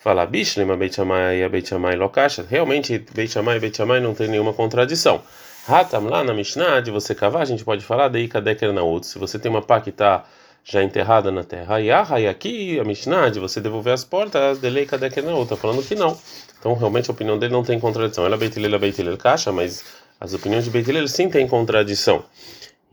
falar 0.05 0.27
Bishlema 0.27 0.77
Beit 0.77 0.95
Shammai 0.95 1.43
e 1.43 1.49
Beit 1.49 1.67
Shammai 1.67 1.97
Lokasha. 1.97 2.45
Realmente, 2.47 2.99
Beit 3.15 3.33
Shammai 3.33 3.57
e 3.57 3.61
Beit 3.61 3.75
Shammai 3.75 4.01
não 4.01 4.13
tem 4.13 4.29
nenhuma 4.29 4.53
contradição. 4.53 5.23
Hatam 5.67 6.05
lá 6.11 6.23
na 6.23 6.35
Mishnah, 6.35 6.81
de 6.81 6.91
você 6.91 7.15
cavar, 7.15 7.41
a 7.41 7.45
gente 7.47 7.65
pode 7.65 7.83
falar 7.83 8.09
daí 8.09 8.29
Kadeker 8.29 8.71
na 8.71 8.83
outra. 8.83 9.09
Se 9.09 9.19
você 9.19 9.39
tem 9.39 9.51
uma 9.51 9.63
pá 9.63 9.81
que 9.81 9.89
está 9.89 10.27
já 10.63 10.83
enterrada 10.83 11.33
na 11.33 11.43
terra, 11.43 11.81
e 11.81 11.91
aqui 11.91 12.79
a 12.79 12.85
Mishnah, 12.85 13.31
de 13.31 13.41
você 13.41 13.63
devolver 13.63 13.95
as 13.95 14.05
portas, 14.05 14.59
delei 14.59 14.85
Kadeker 14.85 15.25
na 15.25 15.35
outra, 15.35 15.57
falando 15.57 15.83
que 15.83 15.95
não. 15.95 16.19
Então, 16.61 16.75
realmente, 16.75 17.11
a 17.11 17.15
opinião 17.15 17.39
dele 17.39 17.55
não 17.55 17.63
tem 17.63 17.81
contradição. 17.81 18.27
Ela 18.27 18.35
é 18.35 18.39
Beit 18.39 18.61
Hillel, 18.61 18.79
Beit 18.79 19.01
Hillel 19.01 19.17
Kasha, 19.17 19.53
mas 19.53 19.87
as 20.21 20.35
opiniões 20.35 20.65
de 20.65 20.71
Beit 20.71 20.87
Hillel 20.87 21.09
sim 21.09 21.31
têm 21.31 21.49
contradição. 21.49 22.23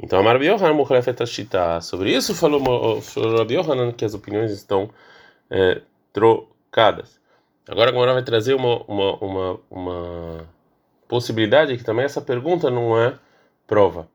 Então, 0.01 0.25
a 0.25 0.31
Rabi 0.31 0.45
Yohanan 0.45 0.75
Mukhlefet 0.75 1.21
Ashita. 1.21 1.81
Sobre 1.81 2.15
isso 2.15 2.33
falou, 2.33 3.01
Yohanan 3.49 3.91
que 3.91 4.05
as 4.05 4.13
opiniões 4.13 4.53
estão 4.53 4.89
é, 5.49 5.81
trocadas. 6.71 7.19
Agora 7.67 7.89
a 7.89 7.93
Gomorra 7.93 8.13
vai 8.13 8.23
trazer 8.23 8.55
uma, 8.55 8.81
uma, 8.83 9.15
uma, 9.17 9.59
uma 9.69 10.49
possibilidade 11.07 11.77
que 11.77 11.83
também 11.83 12.05
essa 12.05 12.21
pergunta 12.21 12.71
não 12.71 12.97
é 12.97 13.13
prova. 13.67 14.07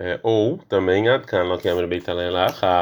É, 0.00 0.20
ou 0.22 0.58
também 0.68 1.08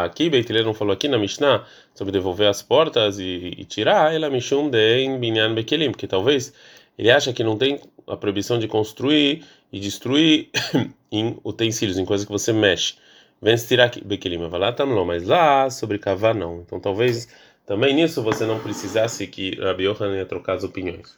aqui 0.05 0.29
Beitilé 0.29 0.63
não 0.63 0.75
falou 0.75 0.93
aqui 0.93 1.09
na 1.09 1.17
Mishnah 1.17 1.65
sobre 1.95 2.13
devolver 2.13 2.47
as 2.47 2.61
portas 2.61 3.19
e, 3.19 3.55
e 3.57 3.65
tirar 3.65 4.15
ela 4.15 4.29
Mishum 4.29 4.69
de 4.69 5.19
Binyan 5.19 5.55
Bekelim, 5.55 5.93
porque 5.93 6.07
talvez 6.07 6.53
ele 6.99 7.11
acha 7.11 7.33
que 7.33 7.43
não 7.43 7.57
tem 7.57 7.81
a 8.07 8.19
proibição 8.19 8.59
de 8.59 8.69
construir 8.69 9.47
e 9.73 9.81
destruir 9.81 10.51
em 11.11 11.39
utensílios, 11.43 11.97
em 11.97 12.05
coisas 12.05 12.27
que 12.27 12.33
você 12.33 12.53
mexe. 12.53 12.97
Vem 13.41 13.57
se 13.57 13.67
tirar 13.67 13.91
Bekelim, 14.05 14.47
vai 14.49 14.61
lá, 14.61 14.73
mas 15.07 15.25
lá 15.25 15.71
sobre 15.71 15.99
cavar 15.99 16.35
não. 16.35 16.61
Então 16.61 16.79
talvez 16.79 17.29
também 17.67 17.95
nisso 17.95 18.23
você 18.23 18.47
não 18.47 18.61
precisasse 18.61 19.27
que 19.27 19.57
Rabi 19.61 19.85
Yohanan 19.85 20.27
as 20.47 20.65
opiniões. 20.65 21.17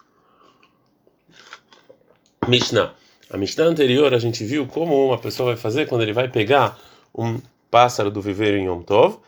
Mishnah. 2.48 2.94
A 3.30 3.36
Mishnah 3.36 3.66
anterior 3.66 4.14
a 4.14 4.18
gente 4.18 4.42
viu 4.42 4.66
como 4.66 5.06
uma 5.06 5.18
pessoa 5.18 5.50
vai 5.50 5.56
fazer 5.56 5.86
quando 5.86 6.02
ele 6.02 6.14
vai 6.14 6.28
pegar 6.28 6.78
um 7.14 7.38
pássaro 7.70 8.10
do 8.10 8.22
viveiro 8.22 8.56
em 8.56 8.66
Yom 8.66 8.82
Tov, 8.82 9.18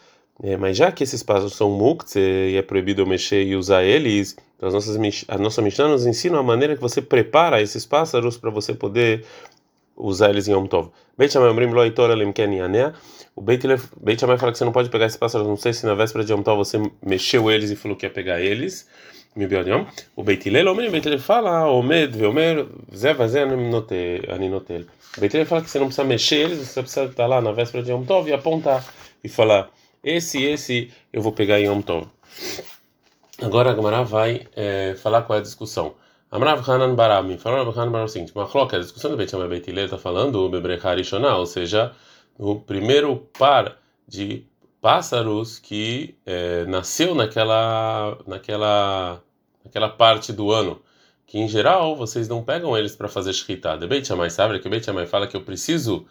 é, 0.42 0.56
mas 0.56 0.76
já 0.76 0.90
que 0.90 1.04
esses 1.04 1.22
pássaros 1.22 1.54
são 1.54 1.70
mukts 1.70 2.16
e 2.16 2.56
é 2.56 2.62
proibido 2.62 3.06
mexer 3.06 3.44
e 3.44 3.54
usar 3.54 3.84
eles, 3.84 4.34
as 4.62 4.72
nossas, 4.72 4.96
a 5.28 5.36
nossa 5.36 5.60
Mishnah 5.60 5.88
nos 5.88 6.06
ensina 6.06 6.38
a 6.38 6.42
maneira 6.42 6.74
que 6.74 6.80
você 6.80 7.02
prepara 7.02 7.60
esses 7.60 7.84
pássaros 7.84 8.38
para 8.38 8.48
você 8.48 8.72
poder 8.72 9.26
usar 10.00 10.30
eles 10.30 10.48
em 10.48 10.52
Yom 10.52 10.66
Tov. 10.66 10.90
Beit 11.16 11.32
Shammai 11.32 11.50
Omrim 11.50 11.70
Lo 11.70 11.84
Eitor 11.84 12.10
Elim 12.10 12.32
Ken 12.32 12.52
Yanea. 12.52 12.94
O 13.36 13.40
Beit 13.42 13.62
Shammai 14.18 14.38
fala 14.38 14.52
que 14.52 14.58
você 14.58 14.64
não 14.64 14.72
pode 14.72 14.88
pegar 14.90 15.06
esses 15.06 15.18
pássaros, 15.18 15.46
não 15.46 15.56
sei 15.56 15.72
se 15.72 15.86
na 15.86 15.94
véspera 15.94 16.24
de 16.24 16.32
Yom 16.32 16.42
Tov 16.42 16.58
você 16.58 16.80
mexeu 17.04 17.50
eles 17.50 17.70
e 17.70 17.76
falou 17.76 17.96
que 17.96 18.06
ia 18.06 18.10
pegar 18.10 18.40
eles. 18.40 18.88
O 20.16 20.24
Beit 20.24 20.48
Hillel 20.48 20.72
Omrim, 20.72 20.88
o 20.88 20.90
Beit 20.90 21.06
Hillel 21.06 21.20
fala, 21.20 21.70
Omed 21.70 22.18
Veomer, 22.18 22.66
Zé 22.94 23.14
Vazé 23.14 23.42
Aninotel. 23.42 24.84
O 25.16 25.20
Beit 25.20 25.34
Hillel 25.34 25.46
fala 25.46 25.62
que 25.62 25.70
você 25.70 25.78
não 25.78 25.86
precisa 25.86 26.04
mexer 26.04 26.36
eles, 26.36 26.58
você 26.58 26.82
precisa 26.82 27.04
estar 27.04 27.26
lá 27.26 27.40
na 27.40 27.52
véspera 27.52 27.84
de 27.84 27.92
Yom 27.92 28.04
Tov 28.04 28.28
e 28.28 28.32
apontar 28.32 28.84
e 29.22 29.28
falar, 29.28 29.70
esse, 30.02 30.42
esse 30.42 30.90
eu 31.12 31.22
vou 31.22 31.32
pegar 31.32 31.60
em 31.60 31.66
Yom 31.66 31.80
Tov. 31.80 32.08
Agora 33.40 33.70
a 33.70 33.74
Gamara 33.74 34.02
vai 34.02 34.46
é, 34.54 34.94
falar 35.00 35.22
qual 35.22 35.38
é 35.38 35.40
a 35.40 35.42
discussão. 35.42 35.94
Amrav 36.30 36.62
Hanan 36.68 36.94
Barami, 36.94 37.36
falou 37.38 37.64
Rav 37.64 37.76
Hanan 37.76 37.90
Barami 37.90 38.08
o 38.08 38.12
seguinte: 38.12 38.32
Machloka, 38.36 38.76
a 38.76 38.80
discussão 38.80 39.10
do 39.10 39.16
Beit 39.16 39.30
Shammai 39.30 39.48
Beit 39.48 39.68
está 39.68 39.98
falando 39.98 40.36
o 40.36 40.48
Bebrecha 40.48 40.94
Rishonah, 40.94 41.36
ou 41.36 41.44
seja, 41.44 41.92
o 42.38 42.54
primeiro 42.60 43.16
par 43.36 43.76
de 44.06 44.46
pássaros 44.80 45.58
que 45.58 46.16
é, 46.24 46.64
nasceu 46.66 47.16
naquela, 47.16 48.16
naquela, 48.28 49.20
naquela 49.64 49.88
parte 49.88 50.32
do 50.32 50.52
ano, 50.52 50.80
que 51.26 51.36
em 51.36 51.48
geral 51.48 51.96
vocês 51.96 52.28
não 52.28 52.44
pegam 52.44 52.78
eles 52.78 52.94
para 52.94 53.08
fazer 53.08 53.32
shkita. 53.32 53.76
De 53.76 53.88
Beit 53.88 54.06
Shammai 54.06 54.30
sabe 54.30 54.60
que 54.60 54.68
o 54.68 54.70
Beit 54.70 54.86
Shammai 54.86 55.06
fala 55.06 55.26
que 55.26 55.36
eu 55.36 55.42
preciso 55.42 56.06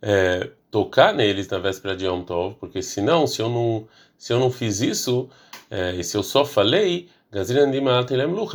é, 0.00 0.50
tocar 0.70 1.12
neles 1.12 1.46
na 1.48 1.58
véspera 1.58 1.94
de 1.94 2.06
Yom 2.06 2.22
Tov, 2.22 2.54
porque 2.54 2.80
senão, 2.80 3.26
se 3.26 3.42
eu 3.42 3.50
não, 3.50 3.86
se 4.16 4.32
eu 4.32 4.40
não 4.40 4.50
fiz 4.50 4.80
isso, 4.80 5.28
é, 5.70 5.94
e 5.94 6.02
se 6.02 6.16
eu 6.16 6.22
só 6.22 6.42
falei 6.42 7.10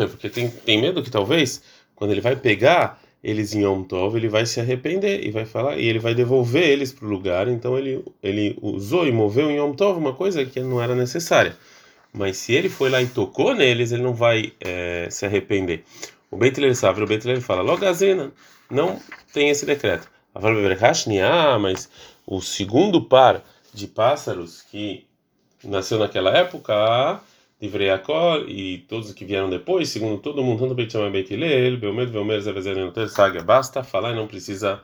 porque 0.08 0.30
tem, 0.30 0.50
tem 0.50 0.82
medo 0.82 1.04
que 1.04 1.12
talvez, 1.12 1.62
quando 1.96 2.12
ele 2.12 2.22
vai 2.22 2.36
pegar 2.36 3.00
eles 3.24 3.54
em 3.54 3.64
Yom 3.64 3.84
Tov, 3.84 4.18
ele 4.18 4.28
vai 4.28 4.46
se 4.46 4.60
arrepender 4.60 5.26
e 5.26 5.32
vai 5.32 5.46
falar, 5.46 5.78
e 5.78 5.86
ele 5.86 6.00
vai 6.00 6.14
devolver 6.14 6.64
eles 6.64 6.92
para 6.92 7.06
o 7.06 7.10
lugar, 7.10 7.48
então 7.48 7.78
ele, 7.78 8.04
ele 8.22 8.58
usou 8.62 9.08
e 9.08 9.12
moveu 9.12 9.50
em 9.50 9.58
Yom 9.58 9.74
Tov 9.74 9.98
uma 9.98 10.14
coisa 10.14 10.44
que 10.44 10.60
não 10.60 10.82
era 10.82 10.94
necessária. 10.94 11.56
Mas 12.12 12.38
se 12.38 12.54
ele 12.54 12.70
foi 12.70 12.90
lá 12.90 13.02
e 13.02 13.08
tocou 13.08 13.56
neles, 13.56 13.92
ele 13.92 14.04
não 14.04 14.14
vai 14.14 14.54
é, 14.60 15.08
se 15.10 15.26
arrepender. 15.26 15.84
O 16.30 16.36
Beit 16.36 16.76
sabe, 16.76 17.02
o 17.02 17.08
Beit 17.08 17.42
fala, 17.42 17.62
Logazena, 17.62 18.32
não 18.70 19.00
tem 19.32 19.50
esse 19.50 19.66
decreto. 19.66 20.08
Ah, 20.36 21.60
mas 21.60 21.90
o 22.26 22.42
segundo 22.42 23.02
par 23.02 23.44
de 23.74 23.88
pássaros 23.88 24.62
que 24.64 25.06
nasceu 25.64 26.00
naquela 26.00 26.36
época, 26.36 27.22
Livrei 27.64 27.90
Akol 27.90 28.44
e 28.50 28.80
todos 28.90 29.14
que 29.14 29.24
vieram 29.24 29.50
depois, 29.50 29.88
segundo 29.88 30.18
todo 30.18 30.44
mundo, 30.44 30.60
tanto 30.60 30.76
Beit 30.76 30.92
Shammai 30.92 31.10
Beit 31.10 31.34
Hillel, 31.34 31.78
Belmed, 31.78 32.12
Belmer, 32.12 32.42
Zevezer, 32.42 32.76
Saga, 33.08 33.42
basta 33.42 33.82
falar 33.86 34.12
e 34.12 34.16
não 34.16 34.28
precisa 34.28 34.82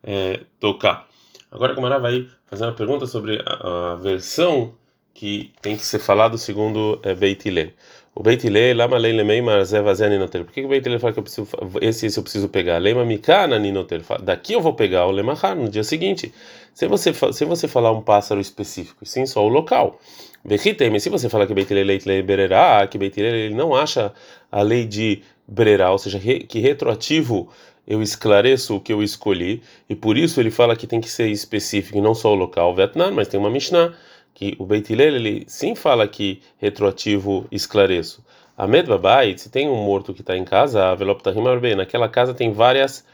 é, 0.00 0.38
tocar. 0.60 1.08
Agora 1.50 1.72
a 1.72 1.74
Gamara 1.74 1.98
vai 1.98 2.28
fazer 2.46 2.66
uma 2.66 2.72
pergunta 2.72 3.04
sobre 3.04 3.42
a, 3.44 3.94
a, 3.94 3.96
versão 3.96 4.72
que 5.12 5.52
tem 5.60 5.76
que 5.76 5.84
ser 5.84 5.98
falado 5.98 6.38
segundo 6.38 7.00
é, 7.02 7.16
Beit 7.16 7.48
Hillel. 7.48 7.72
O 8.12 8.22
Beit 8.24 8.44
Hillel, 8.44 8.76
Lama 8.76 8.98
Lei 8.98 9.12
Lemei 9.12 9.40
Marzevazer 9.40 10.10
Ninoter. 10.10 10.44
Por 10.44 10.52
que 10.52 10.64
o 10.64 10.68
Beit 10.68 10.98
fala 10.98 11.12
que 11.12 11.20
eu 11.20 11.22
preciso, 11.22 11.48
esse, 11.80 12.06
esse 12.06 12.18
eu 12.18 12.22
preciso 12.22 12.48
pegar? 12.48 12.78
Lema 12.78 13.04
Mikana 13.04 13.58
Ninoter. 13.58 14.02
Daqui 14.22 14.52
eu 14.52 14.60
vou 14.60 14.74
pegar 14.74 15.06
o 15.06 15.12
Lemahar 15.12 15.54
no 15.54 15.68
dia 15.68 15.84
seguinte. 15.84 16.32
Se 16.74 16.88
você, 16.88 17.12
se 17.32 17.44
você 17.44 17.68
falar 17.68 17.92
um 17.92 18.02
pássaro 18.02 18.40
específico, 18.40 19.06
sim 19.06 19.26
só 19.26 19.44
o 19.44 19.48
local. 19.48 20.00
Se 20.48 21.08
você 21.08 21.28
falar 21.28 21.46
que 21.46 21.54
Beit 21.54 21.72
Hillel 21.72 21.98
lei 22.04 22.22
bererá, 22.22 22.86
que 22.86 22.98
Beit 22.98 23.20
ele 23.20 23.54
não 23.54 23.74
acha 23.74 24.12
a 24.50 24.60
lei 24.62 24.86
de 24.86 25.22
bererá, 25.46 25.92
ou 25.92 25.98
seja, 25.98 26.18
que 26.18 26.58
retroativo 26.58 27.48
eu 27.86 28.02
esclareço 28.02 28.76
o 28.76 28.80
que 28.80 28.92
eu 28.92 29.02
escolhi, 29.02 29.62
e 29.88 29.94
por 29.94 30.16
isso 30.16 30.40
ele 30.40 30.50
fala 30.50 30.76
que 30.76 30.86
tem 30.86 31.00
que 31.00 31.10
ser 31.10 31.28
específico 31.28 31.98
e 31.98 32.00
não 32.00 32.14
só 32.14 32.32
o 32.32 32.36
local, 32.36 32.74
Vietnã, 32.74 33.10
mas 33.10 33.28
tem 33.28 33.38
uma 33.38 33.50
Mishnah 33.50 33.92
que 34.40 34.56
o 34.58 34.64
Beit 34.64 34.90
Hillel 34.90 35.16
ele 35.16 35.44
sim 35.46 35.74
fala 35.74 36.08
que 36.08 36.40
retroativo 36.56 37.46
esclareço. 37.52 38.24
Ahmed 38.56 38.88
Babai, 38.88 39.36
se 39.36 39.50
tem 39.50 39.68
um 39.68 39.84
morto 39.84 40.14
que 40.14 40.22
está 40.22 40.34
em 40.34 40.46
casa, 40.46 40.86
a 40.86 40.94
Veloptahim 40.94 41.42
bem, 41.60 41.76
naquela 41.76 42.08
casa 42.08 42.32
tem 42.32 42.50
várias 42.50 43.04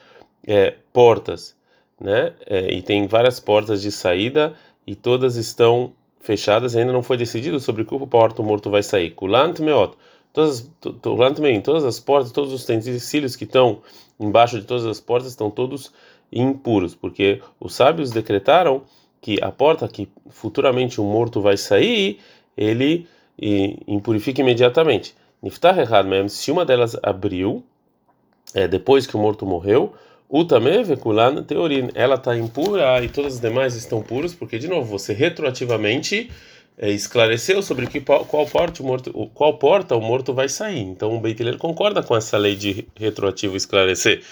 é, 0.47 0.75
portas, 0.92 1.56
né? 2.00 2.33
É, 2.47 2.73
e 2.73 2.80
tem 2.80 3.09
várias 3.09 3.40
portas 3.40 3.83
de 3.83 3.90
saída 3.90 4.54
e 4.87 4.95
todas 4.95 5.35
estão 5.35 5.92
fechadas, 6.21 6.76
ainda 6.76 6.92
não 6.92 7.02
foi 7.02 7.16
decidido 7.16 7.59
sobre 7.59 7.85
qual 7.85 8.06
porta 8.06 8.40
o 8.40 8.45
morto 8.45 8.71
vai 8.71 8.85
sair. 8.85 9.11
Kulant 9.11 9.59
meot, 9.59 9.97
todas, 10.33 10.71
todas 11.02 11.85
as 11.85 11.99
portas, 11.99 12.30
todos 12.30 12.52
os 12.52 12.62
utensílios 12.62 13.35
que 13.35 13.42
estão 13.42 13.83
embaixo 14.21 14.61
de 14.61 14.64
todas 14.64 14.87
as 14.87 15.00
portas 15.00 15.30
estão 15.30 15.50
todos 15.50 15.92
impuros, 16.30 16.95
porque 16.95 17.42
os 17.59 17.75
sábios 17.75 18.12
decretaram 18.12 18.85
que 19.26 19.42
a 19.42 19.50
porta 19.50 19.88
que 19.88 20.09
futuramente 20.30 21.00
o 21.00 21.04
morto 21.04 21.40
vai 21.40 21.56
sair, 21.56 22.21
ele 22.56 23.09
impurifica 23.88 24.40
imediatamente. 24.40 25.16
Niftar 25.42 25.76
errado 25.80 26.06
mesmo, 26.06 26.28
se 26.28 26.52
uma 26.52 26.64
delas 26.64 26.97
abriu, 27.02 27.64
é, 28.54 28.68
depois 28.68 29.04
que 29.04 29.16
o 29.16 29.18
morto 29.18 29.45
morreu, 29.45 29.92
Utame 30.30 30.85
vekulan 30.85 31.42
teorin. 31.42 31.88
Ela 31.97 32.14
está 32.14 32.37
impura 32.37 33.02
e 33.02 33.09
todas 33.09 33.35
as 33.35 33.40
demais 33.40 33.75
estão 33.75 34.00
puras, 34.00 34.33
porque, 34.33 34.61
de 34.61 34.68
novo, 34.68 34.87
você 34.87 35.12
retroativamente 35.12 36.30
é, 36.78 36.88
esclareceu 36.92 37.61
sobre 37.62 37.88
que, 37.88 38.00
qual, 38.00 38.47
porta 38.47 38.80
o 38.80 38.87
morto, 38.87 39.12
qual 39.35 39.59
porta 39.59 39.97
o 39.97 40.00
morto 40.00 40.33
vai 40.33 40.49
sair. 40.49 40.83
Então, 40.83 41.16
o 41.16 41.21
Beit 41.21 41.59
concorda 41.59 42.00
com 42.00 42.16
essa 42.16 42.38
lei 42.38 42.54
de 42.54 42.87
retroativo 42.95 43.56
esclarecer. 43.56 44.23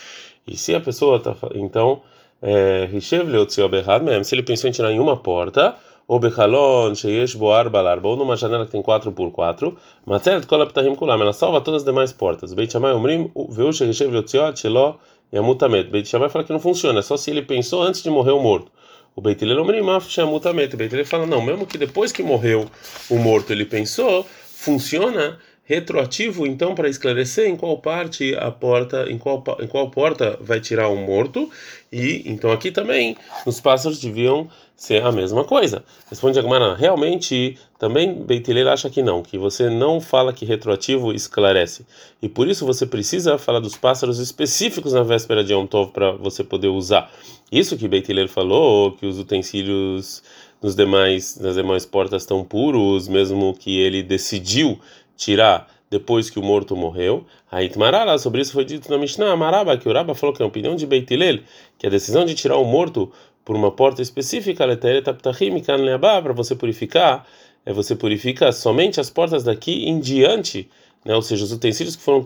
E 0.47 0.57
se 0.57 0.73
a 0.73 0.81
pessoa 0.81 1.17
está. 1.17 1.35
Então, 1.57 2.01
é, 2.45 3.01
se 3.01 4.35
ele 4.35 4.43
pensou 4.43 4.69
em 4.69 4.73
tirar 4.73 4.93
em 4.93 5.01
uma 5.01 5.17
porta, 5.17 5.75
ou 6.07 6.19
bechalon 6.19 6.95
sheyesh 6.95 7.35
bo 7.35 7.51
arba 7.53 7.81
larba, 7.81 8.09
ou 8.09 8.17
numa 8.17 8.37
janela 8.37 8.67
que 8.67 8.73
tem 8.73 8.83
4 8.83 9.11
por 9.13 9.31
4, 9.31 9.75
matzelet 10.05 10.47
kol 10.47 10.61
aptahim 10.61 10.95
kulam, 10.95 11.21
ela 11.23 11.33
salva 11.33 11.63
todas 11.63 11.81
as 11.81 11.87
demais 11.87 12.13
portas. 12.13 12.53
Beit 12.53 12.71
Shammai 12.71 12.93
omrim, 12.93 13.31
veu 13.49 13.73
sheyeshev 13.73 14.13
leotziot 14.13 14.61
shelo 14.61 14.99
yamutamet. 15.33 15.91
Beit 15.91 16.07
Shammai 16.07 16.29
fala 16.29 16.45
que 16.45 16.53
não 16.53 16.61
funciona, 16.61 16.99
é 16.99 17.03
só 17.03 17.17
se 17.17 17.31
ele 17.31 17.41
pensou 17.41 17.83
antes 17.83 18.03
de 18.03 18.11
morrer 18.11 18.33
o 18.33 18.41
morto. 18.41 18.71
O 19.17 19.23
Beit 19.23 19.43
Hillel 19.43 19.63
omrim, 19.63 19.89
af 19.89 20.11
shamutamet. 20.11 20.75
O 20.75 20.77
Beit 20.77 20.93
Hillel 20.93 21.07
fala, 21.07 21.25
não, 21.25 21.41
mesmo 21.41 21.67
que 21.67 21.79
depois 21.79 22.13
que 22.13 22.23
morreu 22.23 22.67
o 23.09 23.17
morto 23.17 23.53
ele 23.53 23.65
pensou, 23.65 24.27
funciona 24.45 25.39
retroativo, 25.65 26.47
então, 26.47 26.75
para 26.75 26.89
esclarecer 26.89 27.49
em 27.49 27.57
qual 27.57 27.79
parte 27.79 28.35
a 28.37 28.51
porta, 28.51 29.07
em 29.11 29.17
qual, 29.17 29.43
em 29.61 29.67
qual 29.67 29.91
porta 29.91 30.39
vai 30.41 30.61
tirar 30.61 30.91
um 30.91 31.05
morto, 31.05 31.49
e 31.91 32.23
então 32.27 32.53
aqui 32.53 32.71
também 32.71 33.17
os 33.47 33.61
pássaros 33.61 33.99
deviam 33.99 34.49
ser 34.77 35.03
a 35.03 35.11
mesma 35.11 35.43
coisa. 35.43 35.83
Responde 36.11 36.39
Agmará, 36.39 36.75
realmente 36.75 37.57
também 37.79 38.13
Beitileira 38.13 38.75
acha 38.75 38.91
que 38.91 39.03
não, 39.03 39.23
que 39.23 39.39
você 39.39 39.71
não 39.71 40.01
fala 40.01 40.35
que 40.35 40.45
retroativo 40.45 41.13
esclarece, 41.13 41.87
e 42.21 42.29
por 42.29 42.47
isso 42.47 42.67
você 42.67 42.85
precisa 42.85 43.39
falar 43.39 43.61
dos 43.61 43.77
pássaros 43.77 44.19
específicos 44.19 44.93
na 44.93 45.03
véspera 45.03 45.43
de 45.43 45.55
Yom 45.55 45.67
Tov 45.67 45.93
para 45.93 46.13
você 46.13 46.45
poder 46.45 46.69
usar. 46.69 47.11
Isso 47.51 47.77
que 47.77 47.89
Beitileira 47.89 48.29
falou, 48.29 48.93
que 48.93 49.07
os 49.07 49.19
utensílios 49.19 50.23
nos 50.63 50.75
demais, 50.75 51.39
nas 51.39 51.57
demais 51.57 51.85
portas 51.85 52.23
estão 52.23 52.43
puros, 52.43 53.07
mesmo 53.07 53.55
que 53.55 53.79
ele 53.79 54.03
decidiu 54.03 54.81
tirar 55.17 55.69
depois 55.91 56.29
que 56.29 56.39
o 56.39 56.43
morto 56.43 56.75
morreu. 56.75 57.25
Aí 57.51 57.71
Marara, 57.77 58.19
sobre 58.19 58.41
isso 58.41 58.53
foi 58.53 58.65
dito 58.65 58.91
na 58.91 58.99
Mishnah, 58.99 59.37
Maraba, 59.37 59.77
que 59.77 59.89
o 59.89 59.93
Raba 59.93 60.15
falou 60.15 60.35
que 60.35 60.43
é 60.43 60.45
a 60.45 60.49
opinião 60.49 60.75
de 60.75 60.87
Beit 60.87 61.13
Hillel, 61.13 61.41
que 61.79 61.87
a 61.87 61.91
decisão 61.91 62.25
de 62.25 62.35
tirar 62.35 62.57
o 62.57 62.65
morto 62.65 63.13
por 63.45 63.55
uma 63.55 63.71
porta 63.71 64.03
específica, 64.03 64.65
para 64.77 66.33
você 66.33 66.55
purificar, 66.57 67.27
é 67.67 67.73
você 67.73 67.95
purifica 67.95 68.51
somente 68.53 69.01
as 69.01 69.11
portas 69.11 69.45
daqui 69.45 69.89
em 69.89 70.01
diante, 70.01 70.69
né? 71.05 71.15
ou 71.15 71.23
seja, 71.23 71.45
os 71.45 71.53
utensílios 71.53 71.95
que 71.95 72.03
foram, 72.03 72.25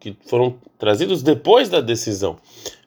que 0.00 0.16
foram 0.26 0.56
trazidos 0.78 1.22
depois 1.22 1.68
da 1.68 1.80
decisão. 1.80 2.38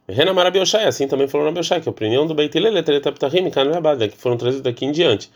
Renan 0.08 0.34
Marabioshai, 0.34 0.86
assim 0.86 1.08
também 1.08 1.28
falou 1.28 1.46
na 1.46 1.54
Bioshai, 1.54 1.80
que 1.80 1.88
a 1.88 1.92
opinião 1.92 2.25
do 2.28 2.34
Beit 2.34 2.58
Hillel 2.58 2.78
é 2.78 4.08
que 4.08 4.18
foram 4.18 4.36
trazidos 4.36 4.63
daqui 4.63 4.86
em 4.86 4.92
diante. 4.92 5.30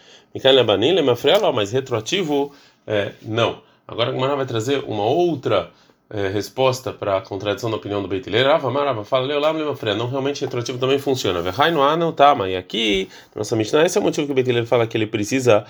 Mas 1.54 1.72
retroativo, 1.72 2.52
é, 2.86 3.12
não. 3.22 3.62
Agora 3.88 4.10
a 4.10 4.14
Gemara 4.14 4.36
vai 4.36 4.46
trazer 4.46 4.84
uma 4.86 5.04
outra 5.04 5.72
é, 6.10 6.28
resposta 6.28 6.92
para 6.92 7.18
a 7.18 7.22
contradição 7.22 7.70
da 7.70 7.78
opinião 7.78 8.02
do 8.02 8.08
Beit 8.08 8.28
Hillel. 8.28 8.48
Rava 8.48 8.72
Marava 8.72 9.06
fala, 9.06 9.26
leu 9.26 9.40
lá, 9.40 9.54
não 9.54 10.10
realmente 10.10 10.42
retroativo 10.42 10.78
também 10.78 11.00
funciona. 11.00 11.42
Verraino 11.42 11.96
não 11.96 12.12
tá, 12.12 12.34
mas 12.34 12.56
aqui, 12.56 13.10
nossa 13.36 13.56
Mishnah, 13.56 13.86
esse 13.86 13.98
é 13.98 14.02
o 14.02 14.04
motivo 14.04 14.26
que 14.26 14.32
o 14.32 14.36
Beit 14.36 14.50
Hillel 14.50 14.66
fala 14.66 14.88
que 14.88 14.98
ele 14.98 15.08
precisa 15.08 15.66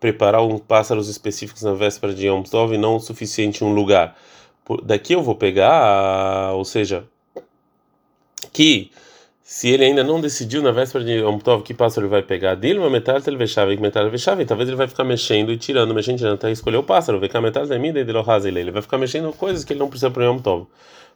preparar 0.00 0.42
um 0.42 0.58
pássaros 0.58 1.08
específicos 1.08 1.62
na 1.62 1.74
véspera 1.74 2.14
de 2.14 2.26
Yom 2.26 2.42
Tov 2.42 2.74
e 2.74 2.78
não 2.78 2.96
o 2.96 3.00
suficiente 3.00 3.64
um 3.64 3.72
lugar. 3.72 4.16
Por, 4.64 4.80
daqui 4.82 5.12
eu 5.12 5.22
vou 5.22 5.34
pegar, 5.34 6.52
ou 6.52 6.64
seja, 6.64 7.04
que 8.52 8.90
se 9.50 9.70
ele 9.70 9.82
ainda 9.82 10.04
não 10.04 10.20
decidiu 10.20 10.60
na 10.60 10.70
véspera 10.70 11.02
de 11.02 11.12
Yom 11.20 11.38
Tov 11.38 11.62
que 11.62 11.72
pássaro 11.72 12.04
ele 12.04 12.10
vai 12.10 12.22
pegar 12.22 12.54
dele, 12.54 12.78
uma 12.78 12.90
metade 12.90 13.24
ele 13.26 13.38
vexava, 13.38 13.74
que 13.74 13.80
metade 13.80 14.10
vexava, 14.10 14.44
talvez 14.44 14.68
ele 14.68 14.76
vai 14.76 14.86
ficar 14.86 15.04
mexendo 15.04 15.50
e 15.50 15.56
tirando, 15.56 15.94
mexendo, 15.94 16.18
tirando, 16.18 16.34
até 16.34 16.50
escolher 16.50 16.76
o 16.76 16.82
pássaro, 16.82 17.18
ver 17.18 17.30
que 17.30 17.36
a 17.38 17.40
metade 17.40 17.66
da 17.66 17.78
minha 17.78 17.90
dele 17.90 18.12
ele 18.60 18.70
vai 18.70 18.82
ficar 18.82 18.98
mexendo 18.98 19.32
coisas 19.32 19.64
que 19.64 19.72
ele 19.72 19.80
não 19.80 19.88
precisa 19.88 20.10
para 20.10 20.26
Yom 20.26 20.36
Tov. 20.38 20.66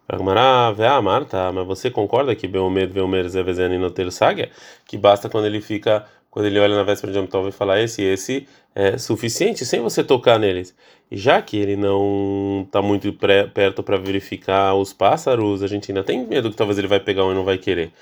Ah, 0.08 1.02
Marta, 1.02 1.52
mas 1.52 1.66
você 1.66 1.90
concorda 1.90 2.34
que 2.34 2.48
Beomer, 2.48 2.88
Beomer, 2.88 3.28
Zevezeni 3.28 3.76
no 3.76 3.92
Saga, 4.10 4.48
que 4.86 4.96
basta 4.96 5.28
quando 5.28 5.44
ele 5.44 5.60
fica, 5.60 6.06
quando 6.32 6.46
ele 6.46 6.58
olha 6.58 6.74
na 6.74 6.82
véspera 6.82 7.12
de 7.12 7.18
Yom 7.18 7.26
Tov 7.26 7.50
e 7.50 7.52
fala 7.52 7.78
esse, 7.78 8.02
esse 8.02 8.48
é 8.74 8.96
suficiente 8.96 9.66
sem 9.66 9.82
você 9.82 10.02
tocar 10.02 10.38
neles. 10.38 10.74
E 11.10 11.16
já 11.18 11.42
que 11.42 11.58
ele 11.58 11.76
não 11.76 12.62
está 12.64 12.80
muito 12.80 13.12
pré, 13.12 13.46
perto 13.46 13.82
para 13.82 13.98
verificar 13.98 14.74
os 14.74 14.94
pássaros, 14.94 15.62
a 15.62 15.66
gente 15.66 15.92
ainda 15.92 16.02
tem 16.02 16.26
medo 16.26 16.50
que 16.50 16.56
talvez 16.56 16.78
ele 16.78 16.88
vai 16.88 16.98
pegar 16.98 17.26
um 17.26 17.32
e 17.32 17.34
não 17.34 17.44
vai 17.44 17.58
querer. 17.58 17.92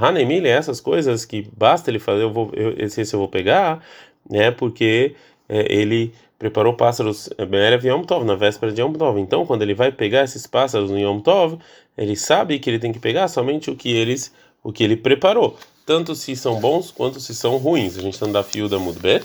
Hanemile, 0.00 0.48
essas 0.48 0.80
coisas 0.80 1.24
que 1.24 1.48
basta 1.56 1.92
ele 1.92 2.00
fazer, 2.00 2.24
eu 2.24 2.32
vou, 2.32 2.50
eu, 2.54 2.74
esse, 2.76 3.00
esse 3.00 3.14
eu 3.14 3.20
vou 3.20 3.28
pegar, 3.28 3.80
né? 4.28 4.50
Porque 4.50 5.14
é, 5.48 5.72
ele 5.72 6.12
preparou 6.36 6.74
pássaros 6.74 7.30
Be'erev 7.38 7.86
Yom 7.86 8.02
Tov, 8.02 8.24
na 8.24 8.34
véspera 8.34 8.72
de 8.72 8.82
Yom 8.82 8.92
Tov. 8.94 9.20
Então, 9.20 9.46
quando 9.46 9.62
ele 9.62 9.74
vai 9.74 9.92
pegar 9.92 10.24
esses 10.24 10.44
pássaros 10.44 10.90
no 10.90 10.98
Yom 10.98 11.20
Tov, 11.20 11.56
ele 11.96 12.16
sabe 12.16 12.58
que 12.58 12.68
ele 12.68 12.80
tem 12.80 12.92
que 12.92 12.98
pegar 12.98 13.28
somente 13.28 13.70
o 13.70 13.76
que 13.76 13.94
eles, 13.94 14.34
o 14.60 14.72
que 14.72 14.82
ele 14.82 14.96
preparou, 14.96 15.56
tanto 15.84 16.14
se 16.14 16.34
são 16.34 16.60
bons 16.60 16.90
quanto 16.90 17.20
se 17.20 17.34
são 17.34 17.56
ruins. 17.56 17.98
A 17.98 18.02
gente 18.02 18.14
está 18.14 18.26
no 18.26 18.68
da 18.68 18.78
Mudbet, 18.78 19.24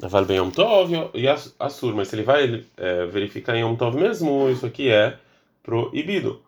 Naval 0.00 0.24
Ben 0.24 0.38
Yom 0.38 0.50
Tov 0.50 0.92
e 1.14 1.26
Assur, 1.58 1.94
mas 1.94 2.08
se 2.08 2.16
ele 2.16 2.22
vai 2.22 2.64
é, 2.76 3.06
verificar 3.06 3.56
em 3.56 3.60
Yom 3.60 3.76
Tov 3.76 3.96
mesmo, 3.96 4.48
isso 4.50 4.66
aqui 4.66 4.88
é 4.88 5.16
proibido. 5.62 6.40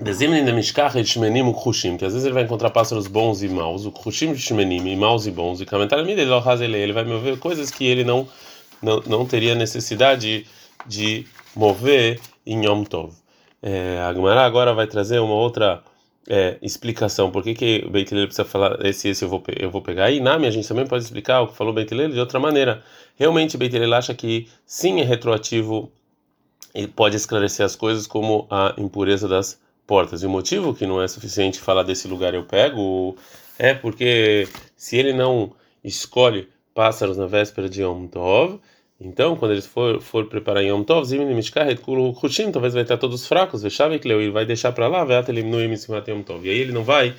Dezimnim 0.00 0.44
de 0.44 0.52
Mishkach 0.52 1.04
Shmenim 1.04 1.48
Ukhushim, 1.48 1.96
que 1.96 2.04
às 2.04 2.12
vezes 2.12 2.24
ele 2.24 2.34
vai 2.34 2.44
encontrar 2.44 2.70
pássaros 2.70 3.08
bons 3.08 3.42
e 3.42 3.48
maus, 3.48 3.84
o 3.84 3.90
Khushim 3.90 4.32
Shmenim, 4.36 4.86
e 4.86 4.94
maus 4.94 5.26
e 5.26 5.30
bons, 5.32 5.60
e 5.60 5.66
Kamentar 5.66 5.98
ele 5.98 6.76
ele 6.76 6.92
vai 6.92 7.02
mover 7.02 7.36
coisas 7.38 7.68
que 7.68 7.84
ele 7.84 8.04
não, 8.04 8.28
não, 8.80 9.00
não 9.00 9.26
teria 9.26 9.56
necessidade 9.56 10.46
de 10.86 11.26
mover 11.56 12.20
em 12.46 12.64
Yom 12.64 12.84
Tov. 12.84 13.12
É, 13.60 13.98
a 14.08 14.14
Gemara 14.14 14.46
agora 14.46 14.72
vai 14.72 14.86
trazer 14.86 15.18
uma 15.18 15.34
outra 15.34 15.82
é, 16.28 16.58
explicação, 16.60 17.30
por 17.30 17.42
que, 17.42 17.54
que 17.54 17.84
o 17.86 17.90
Beit 17.90 18.10
precisa 18.10 18.44
falar 18.44 18.84
esse 18.84 19.08
esse 19.08 19.24
eu 19.24 19.28
vou, 19.28 19.42
eu 19.58 19.70
vou 19.70 19.80
pegar. 19.80 20.10
E 20.10 20.20
Nami 20.20 20.46
a 20.46 20.50
gente 20.50 20.68
também 20.68 20.86
pode 20.86 21.04
explicar 21.04 21.40
o 21.40 21.48
que 21.48 21.56
falou 21.56 21.72
o 21.72 21.74
de 22.12 22.20
outra 22.20 22.38
maneira. 22.38 22.82
Realmente 23.16 23.56
o 23.56 23.58
acha 23.94 24.14
que 24.14 24.46
sim 24.66 25.00
é 25.00 25.04
retroativo 25.04 25.90
e 26.74 26.86
pode 26.86 27.16
esclarecer 27.16 27.64
as 27.64 27.74
coisas 27.74 28.06
como 28.06 28.46
a 28.50 28.74
impureza 28.76 29.26
das 29.26 29.58
portas. 29.86 30.22
E 30.22 30.26
o 30.26 30.30
motivo 30.30 30.74
que 30.74 30.86
não 30.86 31.00
é 31.00 31.08
suficiente 31.08 31.58
falar 31.60 31.82
desse 31.82 32.06
lugar 32.06 32.34
eu 32.34 32.44
pego 32.44 33.16
é 33.58 33.72
porque 33.72 34.46
se 34.76 34.96
ele 34.96 35.14
não 35.14 35.52
escolhe 35.82 36.48
pássaros 36.74 37.16
na 37.16 37.26
véspera 37.26 37.68
de 37.68 37.82
Yom 37.82 38.06
Tov, 38.06 38.60
então 39.00 39.36
quando 39.36 39.52
ele 39.52 39.62
for, 39.62 40.00
for 40.00 40.26
preparar 40.26 40.64
Yom 40.64 40.82
Tov, 40.82 41.06
Zimini 41.06 41.34
Mishkahet 41.34 41.80
Kulu 41.80 42.16
Hushim, 42.20 42.50
talvez 42.50 42.74
vai 42.74 42.82
estar 42.82 42.96
todos 42.96 43.26
fracos, 43.26 43.62
Vechave 43.62 43.98
Kleu, 43.98 44.20
ele 44.20 44.32
vai 44.32 44.44
deixar 44.44 44.72
para 44.72 44.88
lá, 44.88 45.02
até 45.18 45.30
ele 45.30 45.42
no 45.42 45.60
Yom 45.60 46.22
Tov. 46.22 46.46
E 46.46 46.50
aí 46.50 46.58
ele 46.58 46.72
não 46.72 46.84
vai 46.84 47.14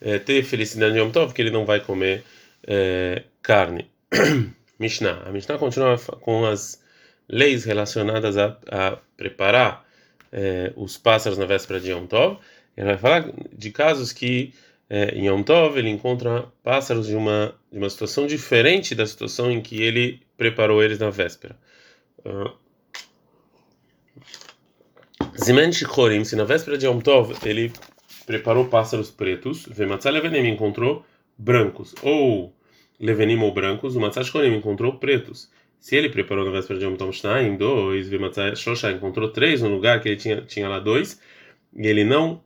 é, 0.00 0.18
ter 0.18 0.42
felicidade 0.42 0.96
em 0.96 1.00
Yom 1.00 1.10
Tov, 1.10 1.26
porque 1.26 1.42
ele 1.42 1.50
não 1.50 1.64
vai 1.64 1.80
comer 1.80 2.24
é, 2.66 3.22
carne. 3.40 3.88
Mishnah. 4.78 5.22
A 5.24 5.30
Mishnah 5.30 5.58
continua 5.58 5.96
com 5.98 6.44
as 6.44 6.82
leis 7.28 7.64
relacionadas 7.64 8.36
a, 8.36 8.56
a 8.68 8.98
preparar 9.16 9.86
é, 10.32 10.72
os 10.76 10.98
pássaros 10.98 11.38
na 11.38 11.46
véspera 11.46 11.78
de 11.78 11.90
Yom 11.92 12.06
Tov. 12.06 12.38
Ele 12.76 12.86
vai 12.86 12.98
falar 12.98 13.32
de 13.52 13.70
casos 13.70 14.12
que 14.12 14.52
é, 14.94 15.14
em 15.14 15.26
Yom 15.26 15.42
Tov 15.42 15.78
ele 15.78 15.88
encontra 15.88 16.52
pássaros 16.62 17.06
de 17.06 17.16
uma, 17.16 17.54
de 17.72 17.78
uma 17.78 17.88
situação 17.88 18.26
diferente 18.26 18.94
da 18.94 19.06
situação 19.06 19.50
em 19.50 19.62
que 19.62 19.80
ele 19.80 20.20
preparou 20.36 20.82
eles 20.82 20.98
na 20.98 21.08
véspera. 21.08 21.56
Uh, 22.18 22.52
Zimen 25.42 25.72
Shikorim, 25.72 26.24
se 26.24 26.36
na 26.36 26.44
véspera 26.44 26.76
de 26.76 26.84
Yom 26.84 27.00
Tov 27.00 27.34
ele 27.42 27.72
preparou 28.26 28.66
pássaros 28.66 29.10
pretos, 29.10 29.66
Vematzah 29.66 30.10
Levenim 30.10 30.46
encontrou 30.46 31.06
brancos, 31.38 31.94
ou 32.02 32.54
Levenim 33.00 33.38
ou 33.38 33.50
brancos, 33.50 33.96
o 33.96 34.00
Matzah 34.00 34.24
Shikorim 34.24 34.54
encontrou 34.54 34.98
pretos. 34.98 35.50
Se 35.80 35.96
ele 35.96 36.10
preparou 36.10 36.44
na 36.44 36.50
véspera 36.50 36.78
de 36.78 36.84
Yom 36.84 36.96
Tov 36.96 37.14
Shnaim, 37.14 37.56
dois, 37.56 38.10
Vimatzai 38.10 38.54
Shosha 38.56 38.92
encontrou 38.92 39.30
três 39.30 39.62
no 39.62 39.70
lugar 39.70 40.02
que 40.02 40.10
ele 40.10 40.16
tinha, 40.18 40.42
tinha 40.42 40.68
lá 40.68 40.78
dois, 40.78 41.18
e 41.74 41.86
ele 41.86 42.04
não 42.04 42.42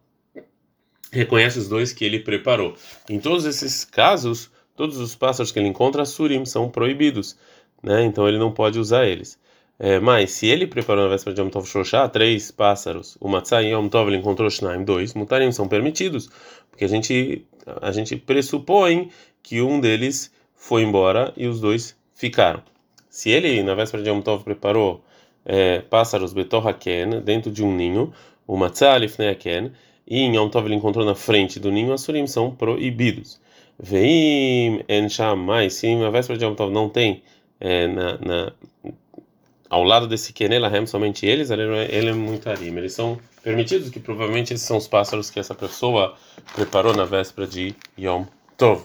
reconhece 1.16 1.58
os 1.58 1.68
dois 1.68 1.92
que 1.92 2.04
ele 2.04 2.20
preparou. 2.20 2.74
Em 3.08 3.18
todos 3.18 3.44
esses 3.44 3.84
casos, 3.84 4.50
todos 4.76 4.98
os 4.98 5.14
pássaros 5.16 5.50
que 5.50 5.58
ele 5.58 5.68
encontra, 5.68 6.04
surim, 6.04 6.44
são 6.44 6.68
proibidos, 6.68 7.36
né? 7.82 8.04
então 8.04 8.28
ele 8.28 8.38
não 8.38 8.52
pode 8.52 8.78
usar 8.78 9.06
eles. 9.06 9.38
É, 9.78 10.00
mas 10.00 10.30
se 10.30 10.46
ele 10.46 10.66
preparou 10.66 11.04
na 11.04 11.10
véspera 11.10 11.34
de 11.34 11.40
Yom 11.40 11.50
Tov 11.50 11.66
Shosha 11.66 12.08
três 12.08 12.50
pássaros, 12.50 13.16
o 13.20 13.28
Matzai 13.28 13.72
Yom 13.72 13.88
Tov 13.88 14.08
ele 14.08 14.16
encontrou 14.16 14.48
Shnaim, 14.48 14.84
dois, 14.84 15.12
mutarim 15.12 15.52
são 15.52 15.68
permitidos, 15.68 16.30
porque 16.70 16.84
a 16.84 16.88
gente, 16.88 17.44
a 17.82 17.92
gente 17.92 18.16
pressupõe 18.16 19.10
que 19.42 19.60
um 19.60 19.78
deles 19.78 20.32
foi 20.54 20.82
embora 20.82 21.32
e 21.36 21.46
os 21.46 21.60
dois 21.60 21.94
ficaram. 22.14 22.62
Se 23.10 23.30
ele, 23.30 23.62
na 23.62 23.74
véspera 23.74 24.02
de 24.02 24.08
Yom 24.08 24.22
Tov, 24.22 24.44
preparou 24.44 25.04
é, 25.44 25.80
pássaros 25.80 26.32
betorraken 26.32 27.20
dentro 27.20 27.50
de 27.50 27.62
um 27.62 27.74
ninho, 27.74 28.12
o 28.46 28.56
matzah 28.56 28.96
lifneaken, 28.96 29.72
e 30.06 30.20
em 30.20 30.36
Yom 30.36 30.48
Tov 30.48 30.66
ele 30.66 30.76
encontrou 30.76 31.04
na 31.04 31.14
frente 31.14 31.58
do 31.58 31.70
ninho, 31.70 31.92
as 31.92 32.02
surim 32.02 32.26
são 32.26 32.50
proibidos. 32.50 33.40
Veim 33.78 34.82
en 34.88 35.08
mais, 35.36 35.74
se 35.74 35.94
na 35.96 36.10
véspera 36.10 36.38
de 36.38 36.44
Yom 36.44 36.54
Tov 36.54 36.72
não 36.72 36.88
tem 36.88 37.22
é, 37.60 37.86
na, 37.86 38.18
na, 38.18 38.52
ao 39.68 39.82
lado 39.82 40.06
desse 40.06 40.32
Kenelahem 40.32 40.86
somente 40.86 41.26
eles, 41.26 41.50
ele, 41.50 41.62
ele 41.62 42.10
é 42.10 42.12
muito 42.12 42.48
arim. 42.48 42.76
Eles 42.76 42.92
são 42.92 43.18
permitidos, 43.42 43.90
que 43.90 44.00
provavelmente 44.00 44.54
esses 44.54 44.66
são 44.66 44.76
os 44.76 44.88
pássaros 44.88 45.30
que 45.30 45.38
essa 45.38 45.54
pessoa 45.54 46.14
preparou 46.54 46.94
na 46.94 47.04
véspera 47.04 47.46
de 47.46 47.74
Yom 47.98 48.24
Tov. 48.56 48.84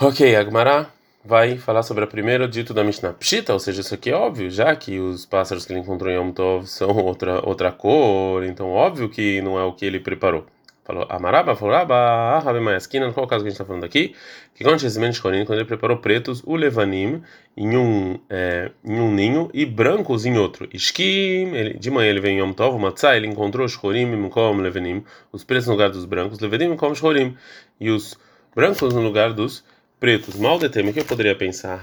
Ok, 0.00 0.34
Agmará 0.34 0.90
vai 1.24 1.56
falar 1.56 1.82
sobre 1.82 2.04
o 2.04 2.06
primeiro 2.06 2.46
dito 2.46 2.74
da 2.74 2.84
Mishnah 2.84 3.14
Pshita, 3.14 3.52
ou 3.54 3.58
seja, 3.58 3.80
isso 3.80 3.94
aqui 3.94 4.10
é 4.10 4.14
óbvio, 4.14 4.50
já 4.50 4.76
que 4.76 4.98
os 4.98 5.24
pássaros 5.24 5.64
que 5.64 5.72
ele 5.72 5.80
encontrou 5.80 6.12
em 6.12 6.16
Yom 6.16 6.30
Tov 6.32 6.66
são 6.66 6.90
outra, 6.98 7.46
outra 7.46 7.72
cor, 7.72 8.44
então 8.44 8.70
óbvio 8.70 9.08
que 9.08 9.40
não 9.40 9.58
é 9.58 9.64
o 9.64 9.72
que 9.72 9.86
ele 9.86 9.98
preparou. 9.98 10.46
Falou 10.84 11.06
Amaraba, 11.08 11.56
falou 11.56 11.74
Raba, 11.74 12.40
Rabi 12.40 12.60
Maiaskina, 12.60 13.10
qual 13.10 13.24
é 13.24 13.26
o 13.26 13.30
caso 13.30 13.42
que 13.42 13.48
a 13.48 13.50
gente 13.50 13.58
está 13.58 13.64
falando 13.64 13.84
aqui? 13.84 14.14
Que 14.54 14.62
quando 14.62 14.78
quando 15.18 15.58
ele 15.58 15.64
preparou 15.64 15.96
pretos, 15.96 16.42
o 16.44 16.54
Levanim 16.56 17.22
em 17.56 17.74
um, 17.74 18.18
é, 18.28 18.70
em 18.84 19.00
um 19.00 19.10
ninho 19.10 19.48
e 19.54 19.64
brancos 19.64 20.26
em 20.26 20.36
outro. 20.36 20.68
Ishkim, 20.74 21.78
de 21.78 21.90
manhã 21.90 22.10
ele 22.10 22.20
vem 22.20 22.36
em 22.36 22.40
Yom 22.40 22.52
Tov, 22.52 22.78
Matzah, 22.78 23.16
ele 23.16 23.26
encontrou 23.26 23.66
Shchorim, 23.66 24.04
Mkom, 24.04 24.58
Levanim, 24.58 25.02
os 25.32 25.42
pretos 25.42 25.68
no 25.68 25.72
lugar 25.72 25.88
dos 25.88 26.04
brancos, 26.04 26.38
Levanim, 26.38 26.74
Mkom, 26.74 26.94
Shchorim, 26.94 27.34
e 27.80 27.88
os 27.88 28.18
brancos 28.54 28.92
no 28.92 29.00
lugar 29.00 29.32
dos 29.32 29.64
pretos. 29.98 30.36
Mal 30.36 30.58
de 30.58 30.68
tema 30.68 30.92
que 30.92 31.00
eu 31.00 31.04
poderia 31.04 31.34
pensar. 31.34 31.80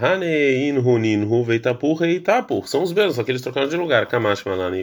São 2.66 2.84
os 2.84 2.94
mesmos, 2.94 3.16
só 3.16 3.24
que 3.24 3.32
eles 3.32 3.42
trocaram 3.42 3.68
de 3.68 3.76
lugar. 3.76 4.08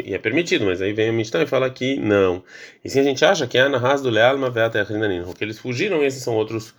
E 0.04 0.14
é 0.14 0.18
permitido, 0.18 0.64
mas 0.64 0.82
aí 0.82 0.92
vem 0.92 1.10
a 1.10 1.12
Mishnah 1.12 1.42
e 1.42 1.46
fala 1.46 1.70
que 1.70 1.96
não. 1.98 2.42
E 2.84 2.90
sim 2.90 3.00
a 3.00 3.04
gente 3.04 3.24
acha 3.24 3.46
que 3.46 3.56
é 3.58 3.62
Anahaz 3.62 4.00
do 4.00 4.10
Lealma 4.10 4.50
Veata 4.50 4.84
Ninhu, 4.84 5.34
que 5.34 5.44
eles 5.44 5.58
fugiram 5.58 6.02
e 6.02 6.06
esses 6.06 6.22
são 6.22 6.34
outros 6.34 6.74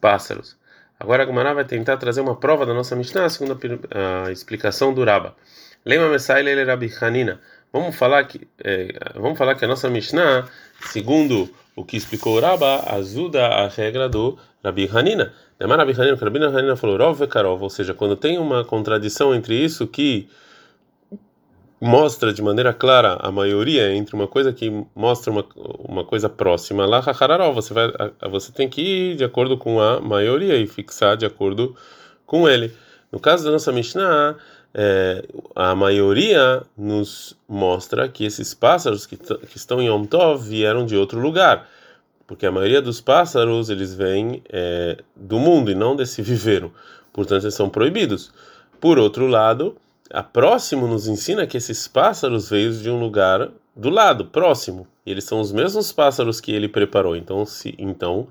pássaros. 0.00 0.56
Agora 0.98 1.24
a 1.24 1.26
Gumara 1.26 1.52
vai 1.52 1.64
tentar 1.64 1.96
trazer 1.96 2.20
uma 2.20 2.36
prova 2.36 2.64
da 2.64 2.72
nossa 2.72 2.94
Mishnah, 2.94 3.28
segundo 3.28 3.58
a, 3.90 4.28
a 4.28 4.32
explicação 4.32 4.94
do 4.94 5.04
Raba. 5.04 5.34
Lema 5.84 6.16
Lele 6.44 6.90
Hanina. 7.00 7.40
Vamos 7.72 7.96
falar 7.96 8.22
que 8.24 8.46
é, 8.62 8.94
vamos 9.16 9.36
falar 9.36 9.56
que 9.56 9.64
a 9.64 9.68
nossa 9.68 9.90
Mishnah, 9.90 10.46
segundo 10.92 11.52
o 11.74 11.84
que 11.84 11.96
explicou 11.96 12.36
o 12.36 12.40
Raba, 12.40 12.84
ajuda 12.94 13.46
a 13.46 13.68
regra 13.68 14.08
do 14.08 14.38
Rabi 14.62 14.88
Hanina. 14.92 15.32
Karov, 17.26 17.62
ou 17.62 17.70
seja, 17.70 17.94
quando 17.94 18.16
tem 18.16 18.38
uma 18.38 18.64
contradição 18.64 19.34
entre 19.34 19.54
isso 19.54 19.86
que 19.86 20.28
mostra 21.80 22.32
de 22.32 22.40
maneira 22.40 22.72
clara 22.72 23.18
a 23.20 23.32
maioria 23.32 23.92
entre 23.92 24.14
uma 24.14 24.28
coisa 24.28 24.52
que 24.52 24.70
mostra 24.94 25.32
uma, 25.32 25.44
uma 25.80 26.04
coisa 26.04 26.28
próxima 26.28 26.86
lá 26.86 27.00
você 27.52 27.74
vai 27.74 27.90
você 28.30 28.52
tem 28.52 28.68
que 28.68 28.80
ir 28.80 29.16
de 29.16 29.24
acordo 29.24 29.58
com 29.58 29.80
a 29.80 30.00
maioria 30.00 30.56
e 30.56 30.66
fixar 30.68 31.16
de 31.16 31.26
acordo 31.26 31.74
com 32.24 32.48
ele. 32.48 32.72
No 33.10 33.18
caso 33.18 33.44
da 33.44 33.50
nossa 33.50 33.72
Mishnah, 33.72 34.36
é, 34.72 35.24
a 35.54 35.74
maioria 35.74 36.62
nos 36.78 37.36
mostra 37.48 38.08
que 38.08 38.24
esses 38.24 38.54
pássaros 38.54 39.04
que, 39.04 39.16
que 39.16 39.56
estão 39.56 39.82
em 39.82 39.86
Yom 39.86 40.04
Tov 40.04 40.48
vieram 40.48 40.86
de 40.86 40.96
outro 40.96 41.20
lugar 41.20 41.68
porque 42.32 42.46
a 42.46 42.50
maioria 42.50 42.80
dos 42.80 42.98
pássaros 42.98 43.68
eles 43.68 43.92
vêm 43.92 44.42
é, 44.50 44.96
do 45.14 45.38
mundo 45.38 45.70
e 45.70 45.74
não 45.74 45.94
desse 45.94 46.22
viveiro, 46.24 46.72
portanto 47.12 47.42
eles 47.42 47.54
são 47.54 47.68
proibidos. 47.68 48.32
Por 48.80 48.98
outro 48.98 49.26
lado, 49.26 49.76
a 50.10 50.22
próximo 50.22 50.86
nos 50.86 51.06
ensina 51.06 51.46
que 51.46 51.58
esses 51.58 51.86
pássaros 51.86 52.48
veio 52.48 52.72
de 52.72 52.88
um 52.88 52.98
lugar 52.98 53.50
do 53.76 53.90
lado, 53.90 54.24
próximo, 54.24 54.86
e 55.04 55.10
eles 55.10 55.24
são 55.24 55.40
os 55.40 55.52
mesmos 55.52 55.92
pássaros 55.92 56.40
que 56.40 56.52
ele 56.52 56.68
preparou. 56.68 57.14
Então, 57.14 57.44
se 57.44 57.74
então 57.76 58.26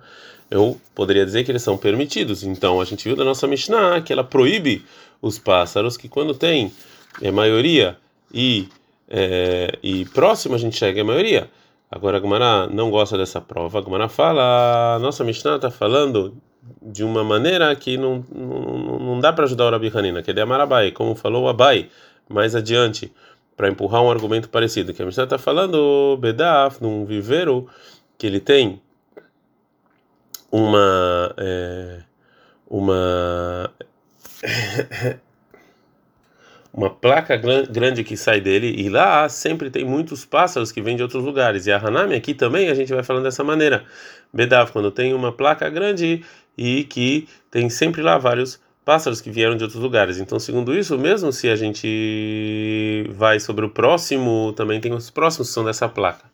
eu 0.50 0.82
poderia 0.96 1.24
dizer 1.24 1.44
que 1.44 1.52
eles 1.52 1.62
são 1.62 1.78
permitidos. 1.78 2.42
Então 2.42 2.82
a 2.82 2.86
gente 2.86 3.04
viu 3.04 3.16
da 3.16 3.24
nossa 3.24 3.48
Mishnah 3.48 4.02
que 4.02 4.12
ela 4.12 4.24
proíbe 4.24 4.84
os 5.22 5.38
pássaros 5.38 5.96
que 5.96 6.10
quando 6.10 6.34
tem 6.34 6.74
é, 7.22 7.30
maioria 7.30 7.96
e 8.34 8.68
é, 9.08 9.78
e 9.84 10.06
próximo 10.06 10.56
a 10.56 10.58
gente 10.58 10.76
chega 10.76 11.02
a 11.02 11.06
maioria. 11.06 11.48
Agora 11.92 12.18
a 12.18 12.20
Gumara 12.22 12.68
não 12.68 12.90
gosta 12.90 13.18
dessa 13.18 13.42
prova. 13.42 13.80
A 13.80 13.82
Gumara 13.82 14.08
fala, 14.08 14.98
nossa 15.00 15.26
Mishnah 15.26 15.58
está 15.58 15.70
falando 15.70 16.38
de 16.82 17.04
uma 17.04 17.22
maneira 17.22 17.76
que 17.76 17.98
não, 17.98 18.26
não, 18.34 19.00
não 19.00 19.20
dá 19.20 19.34
para 19.34 19.44
ajudar 19.44 19.66
o 19.66 19.72
Rabi 19.72 19.92
Hanina, 19.94 20.24
que 20.24 20.32
é 20.32 20.34
de 20.34 20.40
Amarabai, 20.40 20.92
como 20.92 21.16
falou 21.16 21.44
o 21.44 21.48
Abai 21.50 21.90
mais 22.30 22.56
adiante, 22.56 23.12
para 23.58 23.68
empurrar 23.68 24.02
um 24.02 24.10
argumento 24.10 24.48
parecido. 24.48 24.94
Que 24.94 25.02
a 25.02 25.06
Mishnah 25.06 25.26
está 25.26 25.38
falando, 25.38 26.18
Bedaf, 26.18 26.82
num 26.82 27.06
viveiro 27.06 27.68
que 28.18 28.26
ele 28.26 28.40
tem 28.40 28.82
uma. 30.50 31.34
É, 31.38 32.04
uma 32.70 33.70
uma 36.74 36.90
placa 36.90 37.36
grande 37.36 38.04
que 38.04 38.16
sai 38.16 38.40
dele 38.40 38.74
e 38.78 38.90
lá 38.90 39.28
sempre 39.28 39.70
tem 39.70 39.84
muitos 39.84 40.24
pássaros 40.24 40.72
que 40.72 40.82
vêm 40.82 40.96
de 40.96 41.04
outros 41.04 41.24
lugares. 41.24 41.68
E 41.68 41.72
a 41.72 41.78
Hanami 41.78 42.16
aqui 42.16 42.34
também 42.34 42.70
a 42.70 42.74
gente 42.74 42.94
vai 42.94 43.04
falando 43.04 43.24
dessa 43.24 43.44
maneira. 43.44 43.84
Bedav, 44.34 44.72
quando 44.72 44.90
tem 44.90 45.14
uma 45.14 45.32
placa 45.34 45.70
grande 45.70 46.24
e 46.58 46.86
que 46.86 47.28
tem 47.50 47.70
sempre 47.70 48.02
lá 48.02 48.18
vários 48.18 48.60
pássaros 48.86 49.20
que 49.20 49.30
vieram 49.30 49.56
de 49.58 49.64
outros 49.64 49.82
lugares. 49.82 50.18
Então, 50.18 50.40
segundo 50.40 50.74
isso, 50.74 50.98
mesmo 50.98 51.32
se 51.32 51.50
a 51.50 51.56
gente 51.56 53.06
vai 53.12 53.40
sobre 53.40 53.66
o 53.66 53.70
próximo, 53.70 54.54
também 54.54 54.80
tem 54.80 54.94
os 54.94 55.10
próximos 55.10 55.50
que 55.50 55.54
são 55.54 55.66
dessa 55.66 55.90
placa. 55.90 56.32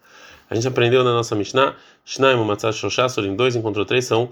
A 0.50 0.56
gente 0.56 0.68
aprendeu 0.68 1.04
na 1.04 1.12
nossa 1.12 1.36
Mishnah, 1.36 1.76
Shnaim, 2.06 2.38
Matzah, 2.46 2.72
Shoshá, 2.72 3.10
Sorim 3.10 3.36
2, 3.36 3.56
encontrou 3.58 3.86
três, 3.86 4.06
são 4.06 4.32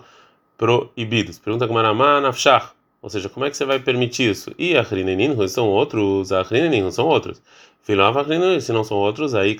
proibidos. 0.58 1.40
Pergunta 1.40 1.68
com 1.68 1.74
Maramá, 1.74 2.22
Nafshach. 2.22 2.75
Ou 3.06 3.10
seja, 3.12 3.30
como 3.30 3.46
é 3.46 3.52
que 3.52 3.56
você 3.56 3.66
vai 3.66 3.78
permitir 3.78 4.32
isso? 4.32 4.52
E 4.58 4.76
a 4.76 4.82
Hrinenin 4.82 5.48
são 5.48 5.70
outros, 5.70 6.32
a 6.32 6.42
Hrinenin 6.42 6.90
são 6.90 7.06
outros. 7.06 7.40
Filava 7.84 8.26
se 8.60 8.74
não 8.74 8.84
são 8.84 8.98
outros, 8.98 9.36
aí 9.36 9.56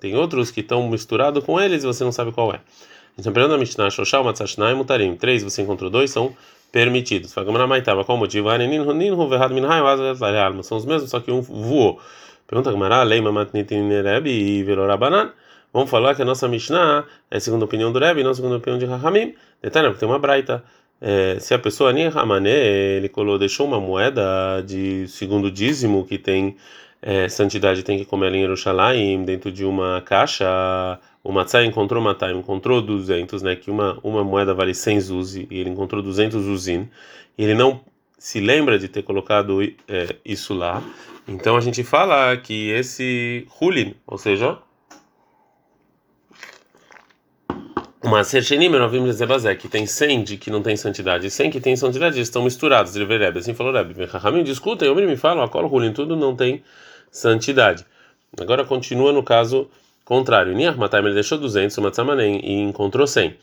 Tem 0.00 0.16
outros 0.16 0.50
que 0.50 0.60
estão 0.60 0.88
misturados 0.88 1.44
com 1.44 1.60
eles 1.60 1.84
e 1.84 1.86
você 1.86 2.02
não 2.02 2.10
sabe 2.10 2.32
qual 2.32 2.50
é. 2.50 2.60
Então, 3.18 3.30
aprendendo 3.30 3.56
a 3.56 3.58
Mishnah, 3.58 3.90
Shoshal, 3.90 4.24
Matzashnai, 4.24 4.72
Mutarim. 4.72 5.14
Três, 5.16 5.44
você 5.44 5.60
encontrou 5.60 5.90
dois, 5.90 6.10
são 6.10 6.34
permitidos. 6.72 7.34
Fagamana 7.34 7.66
Maitava, 7.66 8.06
qual 8.06 8.16
o 8.16 8.18
motivo? 8.18 8.48
São 10.62 10.78
os 10.78 10.86
mesmos, 10.86 11.10
só 11.10 11.20
que 11.20 11.30
um 11.30 11.42
voou. 11.42 12.00
Pergunta 12.46 12.72
Gamara, 12.72 13.02
Leima 13.02 13.30
Matnitin 13.30 13.86
Rebbe 14.02 14.30
e 14.30 14.62
Velorabanan. 14.62 15.32
Vamos 15.74 15.90
falar 15.90 16.14
que 16.14 16.22
a 16.22 16.24
nossa 16.24 16.48
Mishnah 16.48 17.04
é 17.30 17.38
segundo 17.38 17.62
a 17.62 17.64
opinião 17.66 17.92
do 17.92 17.98
Rebbe 17.98 18.22
e 18.22 18.24
não 18.24 18.32
segundo 18.32 18.54
a 18.54 18.56
opinião 18.56 18.78
de 18.78 18.86
Rahamim. 18.86 19.34
Detalhe, 19.62 19.88
porque 19.88 20.00
tem 20.00 20.08
uma 20.08 20.18
braita 20.18 20.64
é, 21.04 21.40
se 21.40 21.52
a 21.52 21.58
pessoa 21.58 21.92
nem 21.92 22.08
Ramané, 22.08 22.96
ele 22.96 23.08
colou, 23.08 23.36
deixou 23.36 23.66
uma 23.66 23.80
moeda 23.80 24.62
de 24.64 25.08
segundo 25.08 25.50
dízimo 25.50 26.06
que 26.06 26.16
tem 26.16 26.56
é, 27.02 27.28
santidade, 27.28 27.82
tem 27.82 27.98
que 27.98 28.04
comer 28.04 28.28
ela 28.28 28.36
em 28.36 28.42
Jerusalém, 28.42 29.24
dentro 29.24 29.50
de 29.50 29.64
uma 29.64 30.00
caixa, 30.00 30.46
o 31.24 31.32
Matzai 31.32 31.64
encontrou 31.64 32.00
Matai, 32.00 32.32
encontrou 32.32 32.80
200, 32.80 33.42
né, 33.42 33.56
que 33.56 33.68
uma, 33.68 33.98
uma 34.04 34.22
moeda 34.22 34.54
vale 34.54 34.72
100 34.72 35.00
zuzi, 35.00 35.48
e 35.50 35.58
ele 35.58 35.70
encontrou 35.70 36.00
200 36.00 36.40
zuzin, 36.40 36.88
ele 37.36 37.54
não 37.54 37.80
se 38.16 38.38
lembra 38.38 38.78
de 38.78 38.86
ter 38.86 39.02
colocado 39.02 39.60
é, 39.60 40.14
isso 40.24 40.54
lá, 40.54 40.80
então 41.26 41.56
a 41.56 41.60
gente 41.60 41.82
fala 41.82 42.36
que 42.36 42.70
esse 42.70 43.44
Hulin, 43.60 43.96
ou 44.06 44.18
seja, 44.18 44.56
Uma 48.02 48.24
nós 48.80 48.90
vimos 48.90 49.16
dizer 49.16 49.56
que 49.56 49.68
tem 49.68 49.86
100 49.86 50.24
de 50.24 50.36
que 50.36 50.50
não 50.50 50.60
tem 50.60 50.76
santidade 50.76 51.24
e 51.28 51.30
100 51.30 51.50
que 51.52 51.60
tem 51.60 51.76
santidade, 51.76 52.20
estão 52.20 52.42
misturados. 52.42 52.96
Ele 52.96 53.04
Rebbe, 53.04 53.38
assim 53.38 53.54
falou 53.54 53.72
Rebbe. 53.72 54.06
Rahamim 54.06 54.42
discutem, 54.42 54.88
eu 54.88 54.94
me 54.94 55.16
falam, 55.16 55.44
a 55.44 55.46
rulim, 55.46 55.92
tudo 55.92 56.16
não 56.16 56.34
tem 56.34 56.64
santidade. 57.12 57.86
Agora 58.40 58.64
continua 58.64 59.12
no 59.12 59.22
caso 59.22 59.70
contrário. 60.04 60.52
Niar 60.52 60.76
Mataim, 60.76 61.04
ele 61.04 61.14
deixou 61.14 61.38
200, 61.38 61.78
o 61.78 61.82
Matzamanem, 61.82 62.40
e 62.42 62.60
encontrou 62.62 63.06
100. 63.06 63.36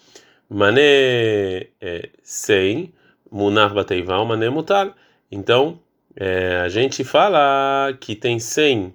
Mané 0.49 1.67
é, 1.79 2.09
100, 2.21 2.93
Munar 3.31 3.73
Bateival, 3.73 4.25
Mané 4.25 4.49
Mutal. 4.49 4.93
Então, 5.31 5.79
é, 6.17 6.57
a 6.57 6.67
gente 6.67 7.05
fala 7.05 7.93
que 7.97 8.13
tem 8.13 8.39
100 8.39 8.93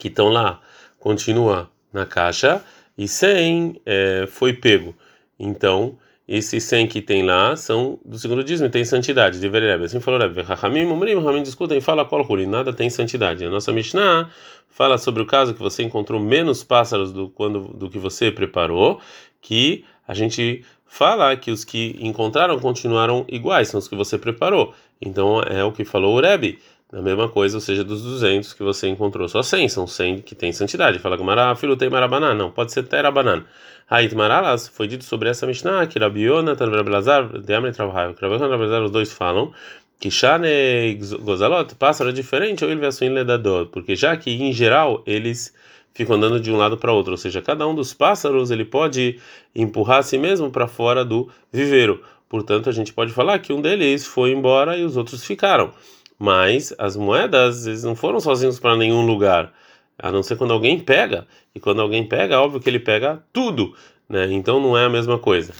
que 0.00 0.08
estão 0.08 0.30
lá, 0.30 0.60
continua 0.98 1.70
na 1.92 2.04
caixa 2.04 2.60
e 2.98 3.06
100 3.06 3.80
é, 3.86 4.26
foi 4.26 4.52
pego. 4.52 4.94
Então, 5.38 5.96
esses 6.26 6.64
100 6.64 6.88
que 6.88 7.00
tem 7.00 7.22
lá 7.22 7.56
são 7.56 7.98
do 8.04 8.18
segundo 8.18 8.42
dízimo, 8.42 8.68
tem 8.68 8.84
santidade. 8.84 9.40
De 9.40 9.48
Verebe. 9.48 9.84
Assim 9.84 10.00
falou 10.00 10.20
Rebbe. 10.20 10.42
Rahamim, 10.42 10.84
Umrim, 10.84 11.14
Rahamim 11.14 11.44
discutem 11.44 11.78
e 11.78 11.80
fala 11.80 12.04
qual 12.04 12.26
Huri, 12.28 12.44
nada 12.44 12.72
tem 12.72 12.90
santidade. 12.90 13.44
A 13.44 13.48
nossa 13.48 13.72
Mishnah 13.72 14.28
fala 14.68 14.98
sobre 14.98 15.22
o 15.22 15.26
caso 15.26 15.54
que 15.54 15.60
você 15.60 15.84
encontrou 15.84 16.20
menos 16.20 16.64
pássaros 16.64 17.12
do, 17.12 17.30
quando, 17.30 17.60
do 17.68 17.88
que 17.88 17.98
você 17.98 18.30
preparou, 18.30 19.00
que 19.40 19.84
a 20.06 20.12
gente 20.12 20.64
fala 20.84 21.36
que 21.36 21.50
os 21.50 21.64
que 21.64 21.96
encontraram 22.00 22.58
continuaram 22.58 23.24
iguais, 23.28 23.68
são 23.68 23.78
os 23.78 23.86
que 23.86 23.94
você 23.94 24.18
preparou. 24.18 24.74
Então, 25.00 25.40
é 25.42 25.62
o 25.62 25.70
que 25.70 25.84
falou 25.84 26.16
o 26.16 26.20
Rebbe. 26.20 26.58
A 26.90 27.02
mesma 27.02 27.28
coisa, 27.28 27.58
ou 27.58 27.60
seja, 27.60 27.84
dos 27.84 28.02
200 28.02 28.54
que 28.54 28.62
você 28.62 28.88
encontrou, 28.88 29.28
só 29.28 29.42
100 29.42 29.68
são 29.68 29.86
100 29.86 30.22
que 30.22 30.34
tem 30.34 30.52
santidade. 30.52 30.98
Fala 30.98 31.18
Gamara, 31.18 31.54
filho 31.54 31.76
tem 31.76 31.90
marabanan, 31.90 32.34
não, 32.34 32.50
pode 32.50 32.72
ser 32.72 32.84
terabanan. 32.84 33.44
Hait 33.90 34.14
maralas, 34.14 34.68
foi 34.68 34.86
dito 34.86 35.04
sobre 35.04 35.28
essa 35.28 35.46
Mishnah 35.46 35.86
que 35.86 35.98
Rabiona, 35.98 36.56
Tanvrabelazar, 36.56 37.40
Deamre 37.40 37.72
Travahai, 37.72 38.14
que 38.14 38.20
Rabiona 38.22 38.84
os 38.84 38.90
dois 38.90 39.12
falam 39.12 39.52
que 40.00 40.10
Shane 40.10 40.94
Gozalot, 41.20 41.74
pássaro 41.74 42.10
é 42.10 42.12
diferente, 42.12 42.64
ou 42.64 42.70
ele 42.70 42.80
vai 42.80 43.08
ledador, 43.08 43.66
porque 43.66 43.96
já 43.96 44.16
que 44.16 44.30
em 44.30 44.52
geral 44.52 45.02
eles 45.06 45.52
ficam 45.92 46.16
andando 46.16 46.38
de 46.38 46.52
um 46.52 46.56
lado 46.56 46.78
para 46.78 46.92
outro, 46.92 47.12
ou 47.12 47.18
seja, 47.18 47.42
cada 47.42 47.66
um 47.66 47.74
dos 47.74 47.92
pássaros 47.92 48.50
ele 48.50 48.64
pode 48.64 49.18
empurrar 49.54 49.98
a 49.98 50.02
si 50.02 50.16
mesmo 50.16 50.50
para 50.50 50.68
fora 50.68 51.04
do 51.04 51.28
viveiro. 51.52 52.02
Portanto, 52.28 52.68
a 52.68 52.72
gente 52.72 52.92
pode 52.92 53.12
falar 53.12 53.38
que 53.40 53.52
um 53.52 53.60
deles 53.60 54.06
foi 54.06 54.30
embora 54.30 54.76
e 54.76 54.84
os 54.84 54.96
outros 54.96 55.24
ficaram. 55.24 55.72
Mas 56.18 56.74
as 56.78 56.96
moedas 56.96 57.66
eles 57.66 57.84
não 57.84 57.94
foram 57.94 58.18
sozinhos 58.18 58.58
para 58.58 58.76
nenhum 58.76 59.06
lugar, 59.06 59.52
a 59.98 60.10
não 60.10 60.22
ser 60.22 60.36
quando 60.36 60.52
alguém 60.52 60.78
pega. 60.78 61.26
E 61.54 61.60
quando 61.60 61.80
alguém 61.80 62.06
pega, 62.06 62.40
óbvio 62.40 62.60
que 62.60 62.68
ele 62.68 62.80
pega 62.80 63.22
tudo, 63.32 63.74
né? 64.08 64.26
Então 64.30 64.60
não 64.60 64.76
é 64.76 64.84
a 64.84 64.90
mesma 64.90 65.18
coisa. 65.18 65.52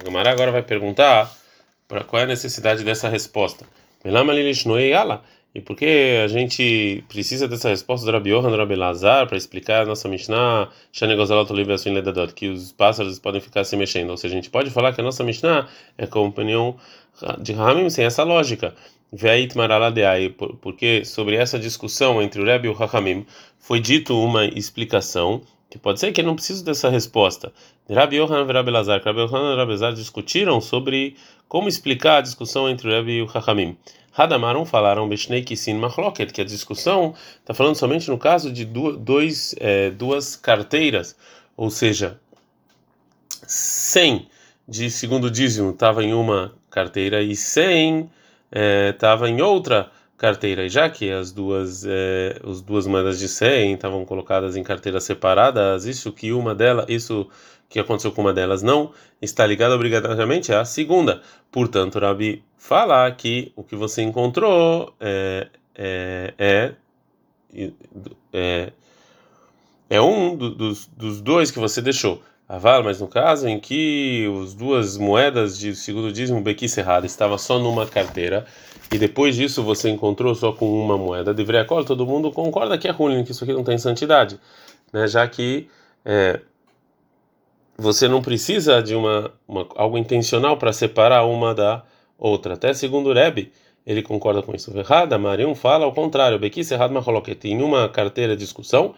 A 0.00 0.04
Gamara 0.04 0.30
agora 0.30 0.50
vai 0.50 0.62
perguntar 0.62 1.30
para 1.86 2.04
qual 2.04 2.20
é 2.20 2.24
a 2.24 2.28
necessidade 2.28 2.82
dessa 2.82 3.08
resposta. 3.08 3.66
E 5.54 5.60
por 5.60 5.74
que 5.74 6.20
a 6.22 6.28
gente 6.28 7.02
precisa 7.08 7.48
dessa 7.48 7.70
resposta 7.70 8.04
do 8.04 8.12
Rabi 8.12 8.30
do 8.30 8.56
Rabi 8.56 8.76
Lazar, 8.76 9.26
para 9.26 9.36
explicar 9.36 9.82
a 9.82 9.86
nossa 9.86 10.06
Mishnah, 10.08 10.68
que 12.34 12.48
os 12.48 12.70
pássaros 12.70 13.18
podem 13.18 13.40
ficar 13.40 13.64
se 13.64 13.74
mexendo? 13.76 14.10
Ou 14.10 14.16
seja, 14.16 14.34
a 14.34 14.36
gente 14.36 14.50
pode 14.50 14.70
falar 14.70 14.92
que 14.92 15.00
a 15.00 15.04
nossa 15.04 15.24
Mishnah 15.24 15.66
é 15.96 16.06
com 16.06 16.26
opinião 16.26 16.76
de 17.40 17.52
Ramim 17.54 17.88
sem 17.88 18.04
essa 18.04 18.22
lógica. 18.22 18.74
Porque 20.60 21.04
sobre 21.04 21.36
essa 21.36 21.58
discussão 21.58 22.20
entre 22.20 22.40
o 22.40 22.44
Rebbe 22.44 22.68
e 22.68 22.70
o 22.70 22.82
Hakamim 22.82 23.26
foi 23.58 23.80
dito 23.80 24.18
uma 24.18 24.44
explicação 24.44 25.42
que 25.70 25.78
pode 25.78 26.00
ser 26.00 26.12
que 26.12 26.22
não 26.22 26.34
precisa 26.34 26.64
dessa 26.64 26.88
resposta. 26.88 27.52
Rabi 27.88 28.16
Yohan 28.16 28.46
e 28.48 28.52
Rabi 28.52 28.70
Lazar, 28.70 29.02
Rabi 29.04 29.20
Yohan 29.20 29.54
e 29.54 29.56
Rabi 29.56 29.72
Lazar 29.72 29.92
discutiram 29.92 30.60
sobre 30.60 31.16
como 31.46 31.68
explicar 31.68 32.18
a 32.18 32.20
discussão 32.22 32.68
entre 32.68 32.88
o 32.88 32.90
Rebbe 32.90 33.12
e 33.12 33.22
o 33.22 33.30
Hakamim. 33.32 33.76
Hadamarum 34.18 34.64
falaram 34.64 35.08
Beshnei 35.08 35.42
Kisin 35.42 35.74
Machloket, 35.74 36.32
que 36.32 36.40
a 36.40 36.44
discussão 36.44 37.14
está 37.38 37.54
falando 37.54 37.76
somente 37.76 38.10
no 38.10 38.18
caso 38.18 38.50
de 38.50 38.64
dois, 38.64 39.54
é, 39.60 39.90
duas 39.90 40.34
carteiras, 40.34 41.16
ou 41.56 41.70
seja, 41.70 42.18
100 43.46 44.28
de 44.66 44.90
segundo 44.90 45.30
dízimo 45.30 45.70
estava 45.70 46.02
em 46.02 46.12
uma 46.12 46.52
carteira 46.68 47.22
e 47.22 47.36
100 47.36 48.10
estava 48.50 49.28
é, 49.28 49.30
em 49.30 49.40
outra 49.40 49.90
carteira. 50.16 50.64
E 50.64 50.68
já 50.68 50.88
que 50.90 51.10
as 51.10 51.30
duas, 51.30 51.84
as 52.48 52.60
duas 52.60 52.86
moedas 52.86 53.18
de 53.18 53.28
100 53.28 53.74
estavam 53.74 54.04
colocadas 54.04 54.56
em 54.56 54.62
carteiras 54.62 55.04
separadas, 55.04 55.84
isso 55.84 56.12
que 56.12 56.32
uma 56.32 56.54
delas, 56.54 56.86
isso 56.88 57.28
que 57.68 57.78
aconteceu 57.78 58.10
com 58.12 58.22
uma 58.22 58.32
delas 58.32 58.62
não 58.62 58.92
está 59.20 59.46
ligado 59.46 59.72
obrigatoriamente 59.72 60.52
à 60.52 60.64
segunda. 60.64 61.22
Portanto, 61.50 61.98
Rabi 61.98 62.42
fala 62.56 63.10
que 63.12 63.52
o 63.54 63.62
que 63.62 63.76
você 63.76 64.02
encontrou 64.02 64.94
é, 64.98 65.48
é, 65.74 66.34
é, 66.38 66.74
é, 68.32 68.72
é 69.90 70.00
um 70.00 70.36
dos, 70.36 70.86
dos 70.86 71.20
dois 71.20 71.50
que 71.50 71.58
você 71.58 71.82
deixou. 71.82 72.22
Aval, 72.48 72.82
mas 72.82 72.98
no 72.98 73.06
caso 73.06 73.46
em 73.46 73.60
que 73.60 74.26
as 74.42 74.54
duas 74.54 74.96
moedas 74.96 75.58
de 75.58 75.74
segundo 75.74 76.10
dízimo 76.10 76.40
Bequi 76.40 76.66
Serrada 76.66 77.04
estava 77.04 77.36
só 77.36 77.58
numa 77.58 77.86
carteira 77.86 78.46
e 78.90 78.96
depois 78.96 79.36
disso 79.36 79.62
você 79.62 79.90
encontrou 79.90 80.34
só 80.34 80.50
com 80.50 80.66
uma 80.82 80.96
moeda 80.96 81.34
de 81.34 81.44
Vreacol, 81.44 81.84
todo 81.84 82.06
mundo 82.06 82.32
concorda 82.32 82.78
que 82.78 82.88
é 82.88 82.90
ruim, 82.90 83.22
que 83.22 83.32
isso 83.32 83.44
aqui 83.44 83.52
não 83.52 83.62
tem 83.62 83.76
santidade, 83.76 84.40
né? 84.90 85.06
Já 85.06 85.28
que 85.28 85.68
é, 86.06 86.40
você 87.76 88.08
não 88.08 88.22
precisa 88.22 88.82
de 88.82 88.94
uma, 88.94 89.30
uma 89.46 89.66
algo 89.76 89.98
intencional 89.98 90.56
para 90.56 90.72
separar 90.72 91.26
uma 91.26 91.54
da 91.54 91.84
outra. 92.18 92.54
Até 92.54 92.72
segundo 92.72 93.10
o 93.10 93.12
Rebbe, 93.12 93.52
ele 93.86 94.02
concorda 94.02 94.42
com 94.42 94.54
isso. 94.54 94.76
Errada, 94.76 95.18
Marium 95.18 95.54
fala 95.54 95.84
ao 95.84 95.92
contrário. 95.92 96.38
Bequi 96.38 96.64
Serrada 96.64 96.92
Maholoket, 96.94 97.44
em 97.46 97.62
uma 97.62 97.88
carteira 97.90 98.34
de 98.34 98.42
discussão, 98.42 98.94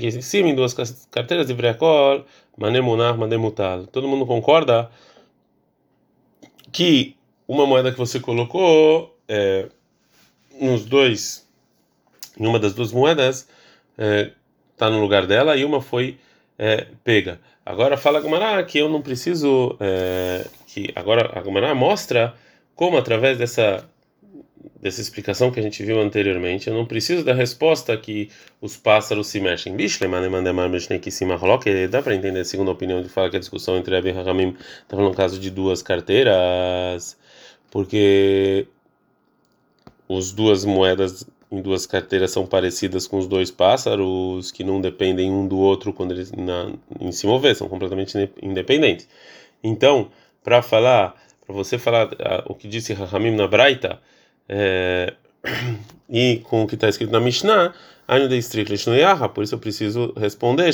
que 0.00 0.06
em 0.06 0.20
cima 0.22 0.48
em 0.48 0.54
duas 0.54 0.74
carteiras 1.10 1.46
de 1.46 1.52
Vreacol 1.52 2.24
manemunar, 2.56 3.16
manemutal. 3.16 3.86
Todo 3.86 4.08
mundo 4.08 4.26
concorda 4.26 4.90
que 6.70 7.16
uma 7.46 7.66
moeda 7.66 7.92
que 7.92 7.98
você 7.98 8.18
colocou 8.20 9.16
é, 9.28 9.68
nos 10.60 10.84
dois, 10.84 11.48
em 12.38 12.46
uma 12.46 12.58
das 12.58 12.74
duas 12.74 12.92
moedas, 12.92 13.48
está 13.92 14.04
é, 14.04 14.32
tá 14.76 14.90
no 14.90 15.00
lugar 15.00 15.26
dela 15.26 15.56
e 15.56 15.64
uma 15.64 15.80
foi 15.80 16.18
é, 16.58 16.86
pega. 17.04 17.40
Agora 17.64 17.96
fala 17.96 18.20
Gumará 18.20 18.62
que 18.64 18.78
eu 18.78 18.88
não 18.88 19.02
preciso 19.02 19.76
é, 19.80 20.46
que 20.66 20.90
agora 20.94 21.38
a 21.38 21.40
Gumará 21.40 21.74
mostra 21.74 22.34
como 22.74 22.96
através 22.96 23.38
dessa 23.38 23.88
dessa 24.82 25.00
explicação 25.00 25.52
que 25.52 25.60
a 25.60 25.62
gente 25.62 25.80
viu 25.84 26.00
anteriormente, 26.00 26.68
eu 26.68 26.74
não 26.74 26.84
preciso 26.84 27.24
da 27.24 27.32
resposta 27.32 27.96
que 27.96 28.28
os 28.60 28.76
pássaros 28.76 29.28
se 29.28 29.38
mexem. 29.38 29.76
Dá 31.88 32.02
para 32.02 32.16
entender, 32.16 32.40
a 32.40 32.70
opinião 32.70 33.00
de 33.00 33.08
fala 33.08 33.30
que 33.30 33.36
a 33.36 33.40
discussão 33.40 33.76
entre 33.76 33.94
Rebbe 33.94 34.08
e 34.08 34.18
Hakamim 34.18 34.56
está 34.82 34.96
falando 34.96 35.10
no 35.10 35.16
caso 35.16 35.38
de 35.38 35.50
duas 35.50 35.82
carteiras, 35.82 37.16
porque 37.70 38.66
as 40.10 40.32
duas 40.32 40.64
moedas 40.64 41.24
em 41.50 41.62
duas 41.62 41.86
carteiras 41.86 42.32
são 42.32 42.44
parecidas 42.44 43.06
com 43.06 43.18
os 43.18 43.28
dois 43.28 43.50
pássaros 43.50 44.50
que 44.50 44.64
não 44.64 44.80
dependem 44.80 45.30
um 45.30 45.46
do 45.46 45.58
outro 45.58 45.92
quando 45.92 46.12
eles 46.12 46.32
na, 46.32 46.72
em 46.98 47.12
se 47.12 47.26
mover, 47.26 47.54
são 47.54 47.68
completamente 47.68 48.16
independentes. 48.42 49.06
Então, 49.62 50.10
para 50.42 50.60
falar, 50.60 51.14
para 51.46 51.54
você 51.54 51.78
falar 51.78 52.08
uh, 52.08 52.42
o 52.46 52.54
que 52.54 52.66
disse 52.66 52.94
Rahamim 52.94 53.32
na 53.32 53.46
Braita, 53.46 54.00
é, 54.48 55.14
e 56.08 56.40
com 56.44 56.62
o 56.62 56.66
que 56.66 56.74
está 56.74 56.88
escrito 56.88 57.10
na 57.10 57.20
Mishnah, 57.20 57.72
por 59.28 59.44
isso 59.44 59.54
eu 59.54 59.58
preciso 59.58 60.12
responder, 60.16 60.72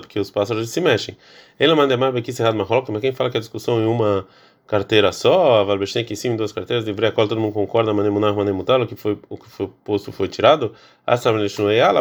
porque 0.00 0.18
os 0.18 0.30
pássaros 0.30 0.68
se 0.68 0.80
mexem. 0.80 1.16
Ele 1.58 1.74
manda 1.74 1.96
mais 1.96 2.14
aqui 2.14 2.32
cerrado 2.32 2.56
mas 2.92 3.00
quem 3.00 3.12
fala 3.12 3.30
que 3.30 3.36
a 3.36 3.40
discussão 3.40 3.80
em 3.80 3.86
uma 3.86 4.26
carteira 4.66 5.12
só, 5.12 5.60
a 5.60 5.64
que 6.04 6.16
sim, 6.16 6.36
duas 6.36 6.52
carteiras, 6.52 6.84
de 6.84 6.92
Breacol, 6.92 7.28
todo 7.28 7.40
mundo 7.40 7.52
concorda, 7.52 7.94
manemunar, 7.94 8.34
manemutar, 8.34 8.80
o 8.80 8.86
que 8.86 8.96
foi 8.96 9.18
o 9.28 9.36
que 9.36 9.48
foi 9.48 9.70
posto 9.84 10.10
foi 10.12 10.28
tirado, 10.28 10.74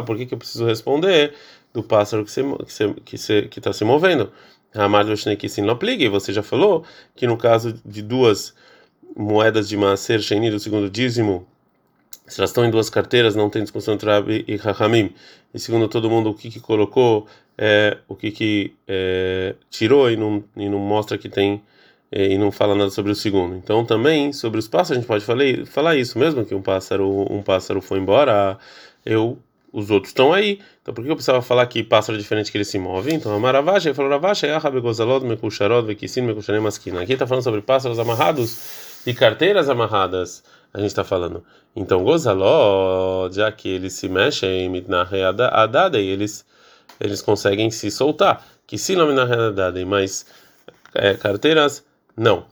por 0.02 0.18
que 0.18 0.26
que 0.26 0.34
eu 0.34 0.38
preciso 0.38 0.66
responder 0.66 1.34
do 1.74 1.84
pássaro 1.84 2.26
que 2.26 2.32
se 2.32 2.44
que 2.66 2.74
se, 2.74 2.94
que 3.06 3.18
se, 3.18 3.42
que 3.44 3.60
está 3.60 3.72
se 3.72 3.86
movendo? 3.86 4.32
Ramad 4.74 5.08
que 5.38 5.48
sim, 5.48 5.62
não 5.62 5.74
aplique, 5.74 6.10
você 6.10 6.34
já 6.34 6.44
falou 6.44 6.84
que 7.16 7.28
no 7.28 7.38
caso 7.38 7.74
de 7.86 8.02
duas 8.02 8.54
moedas 9.16 9.68
de 9.68 9.76
Maaser 9.76 10.22
Sheni 10.22 10.50
do 10.50 10.60
segundo 10.60 10.90
dízimo, 10.90 11.48
se 12.28 12.40
elas 12.40 12.50
estão 12.50 12.66
em 12.66 12.72
duas 12.72 12.90
carteiras, 12.90 13.36
não 13.36 13.50
tem 13.50 13.62
discussão 13.62 13.94
entre 13.94 14.10
Rabi 14.10 14.44
e 14.48 14.56
Rahamim. 14.56 15.14
E 15.54 15.60
segundo 15.60 15.88
todo 15.88 16.10
mundo, 16.10 16.32
o 16.32 16.34
que, 16.34 16.50
que 16.50 16.60
colocou, 16.60 17.28
é, 17.58 17.98
o 18.08 18.16
que, 18.16 18.32
que 18.32 18.74
é, 18.88 19.56
tirou 19.70 20.10
e 20.10 20.18
não, 20.18 20.44
e 20.56 20.68
não 20.68 20.80
mostra 20.80 21.18
que 21.18 21.30
tem, 21.30 21.62
é, 22.12 22.28
e 22.28 22.38
não 22.38 22.52
fala 22.52 22.74
nada 22.74 22.90
sobre 22.90 23.12
o 23.12 23.16
segundo. 23.16 23.56
Então 23.56 23.86
também, 23.86 24.34
sobre 24.34 24.60
os 24.60 24.68
pássaros, 24.68 24.92
a 24.92 24.96
gente 24.96 25.08
pode 25.08 25.24
falar, 25.24 25.66
falar 25.66 25.96
isso 25.96 26.18
mesmo, 26.18 26.44
que 26.44 26.56
um 26.56 26.62
pássaro, 26.62 27.32
um 27.32 27.42
pássaro 27.42 27.82
foi 27.82 28.00
embora, 28.00 28.58
eu 29.06 29.38
os 29.72 29.92
outros 29.92 30.12
estão 30.12 30.32
aí. 30.34 30.60
Então 30.82 30.94
por 30.94 31.04
que 31.04 31.12
eu 31.12 31.16
precisava 31.16 31.42
falar 31.42 31.68
que 31.68 31.84
pássaro 31.84 32.18
é 32.18 32.22
diferente 32.22 32.50
que 32.50 32.58
ele 32.58 32.64
se 32.64 32.80
move? 32.80 33.14
Então 33.14 33.36
a 33.36 33.40
Maravacha, 33.40 33.94
falou 33.94 34.10
Ravacha, 34.10 34.48
Yahabegozalod, 34.48 35.26
Mekusharod, 35.26 35.86
Vekisin, 35.86 36.22
Mekushanem, 36.22 36.62
Maskina. 36.62 37.02
Aqui 37.02 37.14
está 37.14 37.28
falando 37.28 37.44
sobre 37.44 37.62
pássaros 37.62 38.00
amarrados 38.00 38.95
e 39.06 39.14
carteiras 39.14 39.70
amarradas 39.70 40.44
a 40.74 40.80
gente 40.80 40.88
está 40.88 41.04
falando. 41.04 41.44
Então, 41.76 42.04
gozaló, 42.04 43.30
já 43.32 43.52
que 43.52 43.70
eles 43.70 43.94
se 43.94 44.10
mexem, 44.10 44.70
adada, 45.54 46.00
e 46.02 46.08
eles, 46.08 46.46
eles 47.00 47.22
conseguem 47.22 47.72
se 47.72 47.90
soltar. 47.90 48.46
Que 48.68 48.78
se 48.78 48.96
não 48.96 49.08
adada, 49.48 49.86
mas 49.86 50.26
é, 50.94 51.14
carteiras, 51.14 51.86
não. 52.16 52.46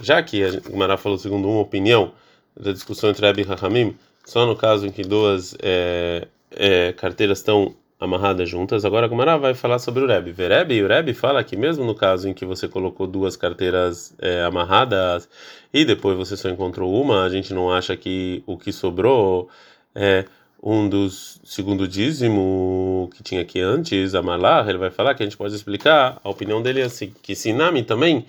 Já 0.00 0.22
que 0.22 0.42
a 0.42 0.76
Mara 0.76 0.96
falou 0.96 1.18
segundo 1.18 1.48
uma 1.48 1.60
opinião 1.60 2.12
da 2.58 2.72
discussão 2.72 3.10
entre 3.10 3.26
Abi 3.26 3.42
e 3.42 3.44
Rahamim, 3.44 3.96
só 4.24 4.46
no 4.46 4.56
caso 4.56 4.86
em 4.86 4.90
que 4.90 5.02
duas 5.02 5.54
é, 5.60 6.26
é, 6.50 6.92
carteiras 6.92 7.38
estão 7.38 7.74
amarradas 8.00 8.48
juntas. 8.48 8.84
Agora 8.84 9.04
a 9.04 9.08
Gumara 9.08 9.36
vai 9.36 9.52
falar 9.52 9.78
sobre 9.78 10.02
o 10.02 10.06
Rebbe. 10.06 10.32
Verebe, 10.32 10.74
e 10.74 10.82
o 10.82 10.88
Rebbe 10.88 11.12
fala 11.12 11.44
que 11.44 11.56
mesmo 11.56 11.84
no 11.84 11.94
caso 11.94 12.28
em 12.28 12.34
que 12.34 12.46
você 12.46 12.66
colocou 12.66 13.06
duas 13.06 13.36
carteiras 13.36 14.14
é, 14.18 14.42
amarradas 14.42 15.28
e 15.72 15.84
depois 15.84 16.16
você 16.16 16.36
só 16.36 16.48
encontrou 16.48 16.92
uma, 17.00 17.24
a 17.24 17.28
gente 17.28 17.52
não 17.52 17.70
acha 17.70 17.96
que 17.96 18.42
o 18.46 18.56
que 18.56 18.72
sobrou 18.72 19.50
é 19.94 20.24
um 20.62 20.88
dos 20.88 21.40
segundo 21.44 21.86
dízimo 21.86 23.10
que 23.14 23.22
tinha 23.22 23.42
aqui 23.42 23.60
antes, 23.60 24.14
Amalar, 24.14 24.68
ele 24.68 24.78
vai 24.78 24.90
falar 24.90 25.14
que 25.14 25.22
a 25.22 25.26
gente 25.26 25.36
pode 25.36 25.54
explicar, 25.54 26.20
a 26.22 26.28
opinião 26.28 26.62
dele 26.62 26.80
é 26.80 26.84
assim, 26.84 27.12
que 27.22 27.34
Sinami 27.34 27.82
também, 27.82 28.26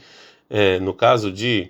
é, 0.49 0.79
no 0.79 0.93
caso 0.93 1.31
de 1.31 1.69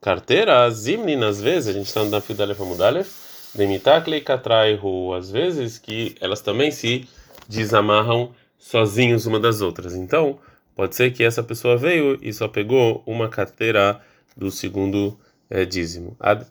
carteiras, 0.00 0.74
Zimni, 0.74 1.14
às 1.24 1.40
vezes, 1.40 1.68
a 1.68 1.72
gente 1.72 1.86
está 1.86 2.04
na 2.04 2.20
Fidalef 2.20 2.60
Amudalef, 2.60 3.08
Demitakle 3.54 4.20
Katraihu, 4.20 5.14
às 5.14 5.30
vezes 5.30 5.78
que 5.78 6.16
elas 6.20 6.40
também 6.40 6.72
se 6.72 7.08
desamarram 7.52 8.32
sozinhos 8.58 9.26
uma 9.26 9.38
das 9.38 9.60
outras. 9.60 9.94
Então, 9.94 10.38
pode 10.74 10.94
ser 10.94 11.12
que 11.12 11.22
essa 11.22 11.42
pessoa 11.42 11.76
veio 11.76 12.18
e 12.22 12.32
só 12.32 12.48
pegou 12.48 13.02
uma 13.06 13.28
carteira 13.28 14.00
do 14.36 14.50
segundo 14.50 15.18
é, 15.50 15.64
dízimo. 15.64 16.16
Ad. 16.18 16.46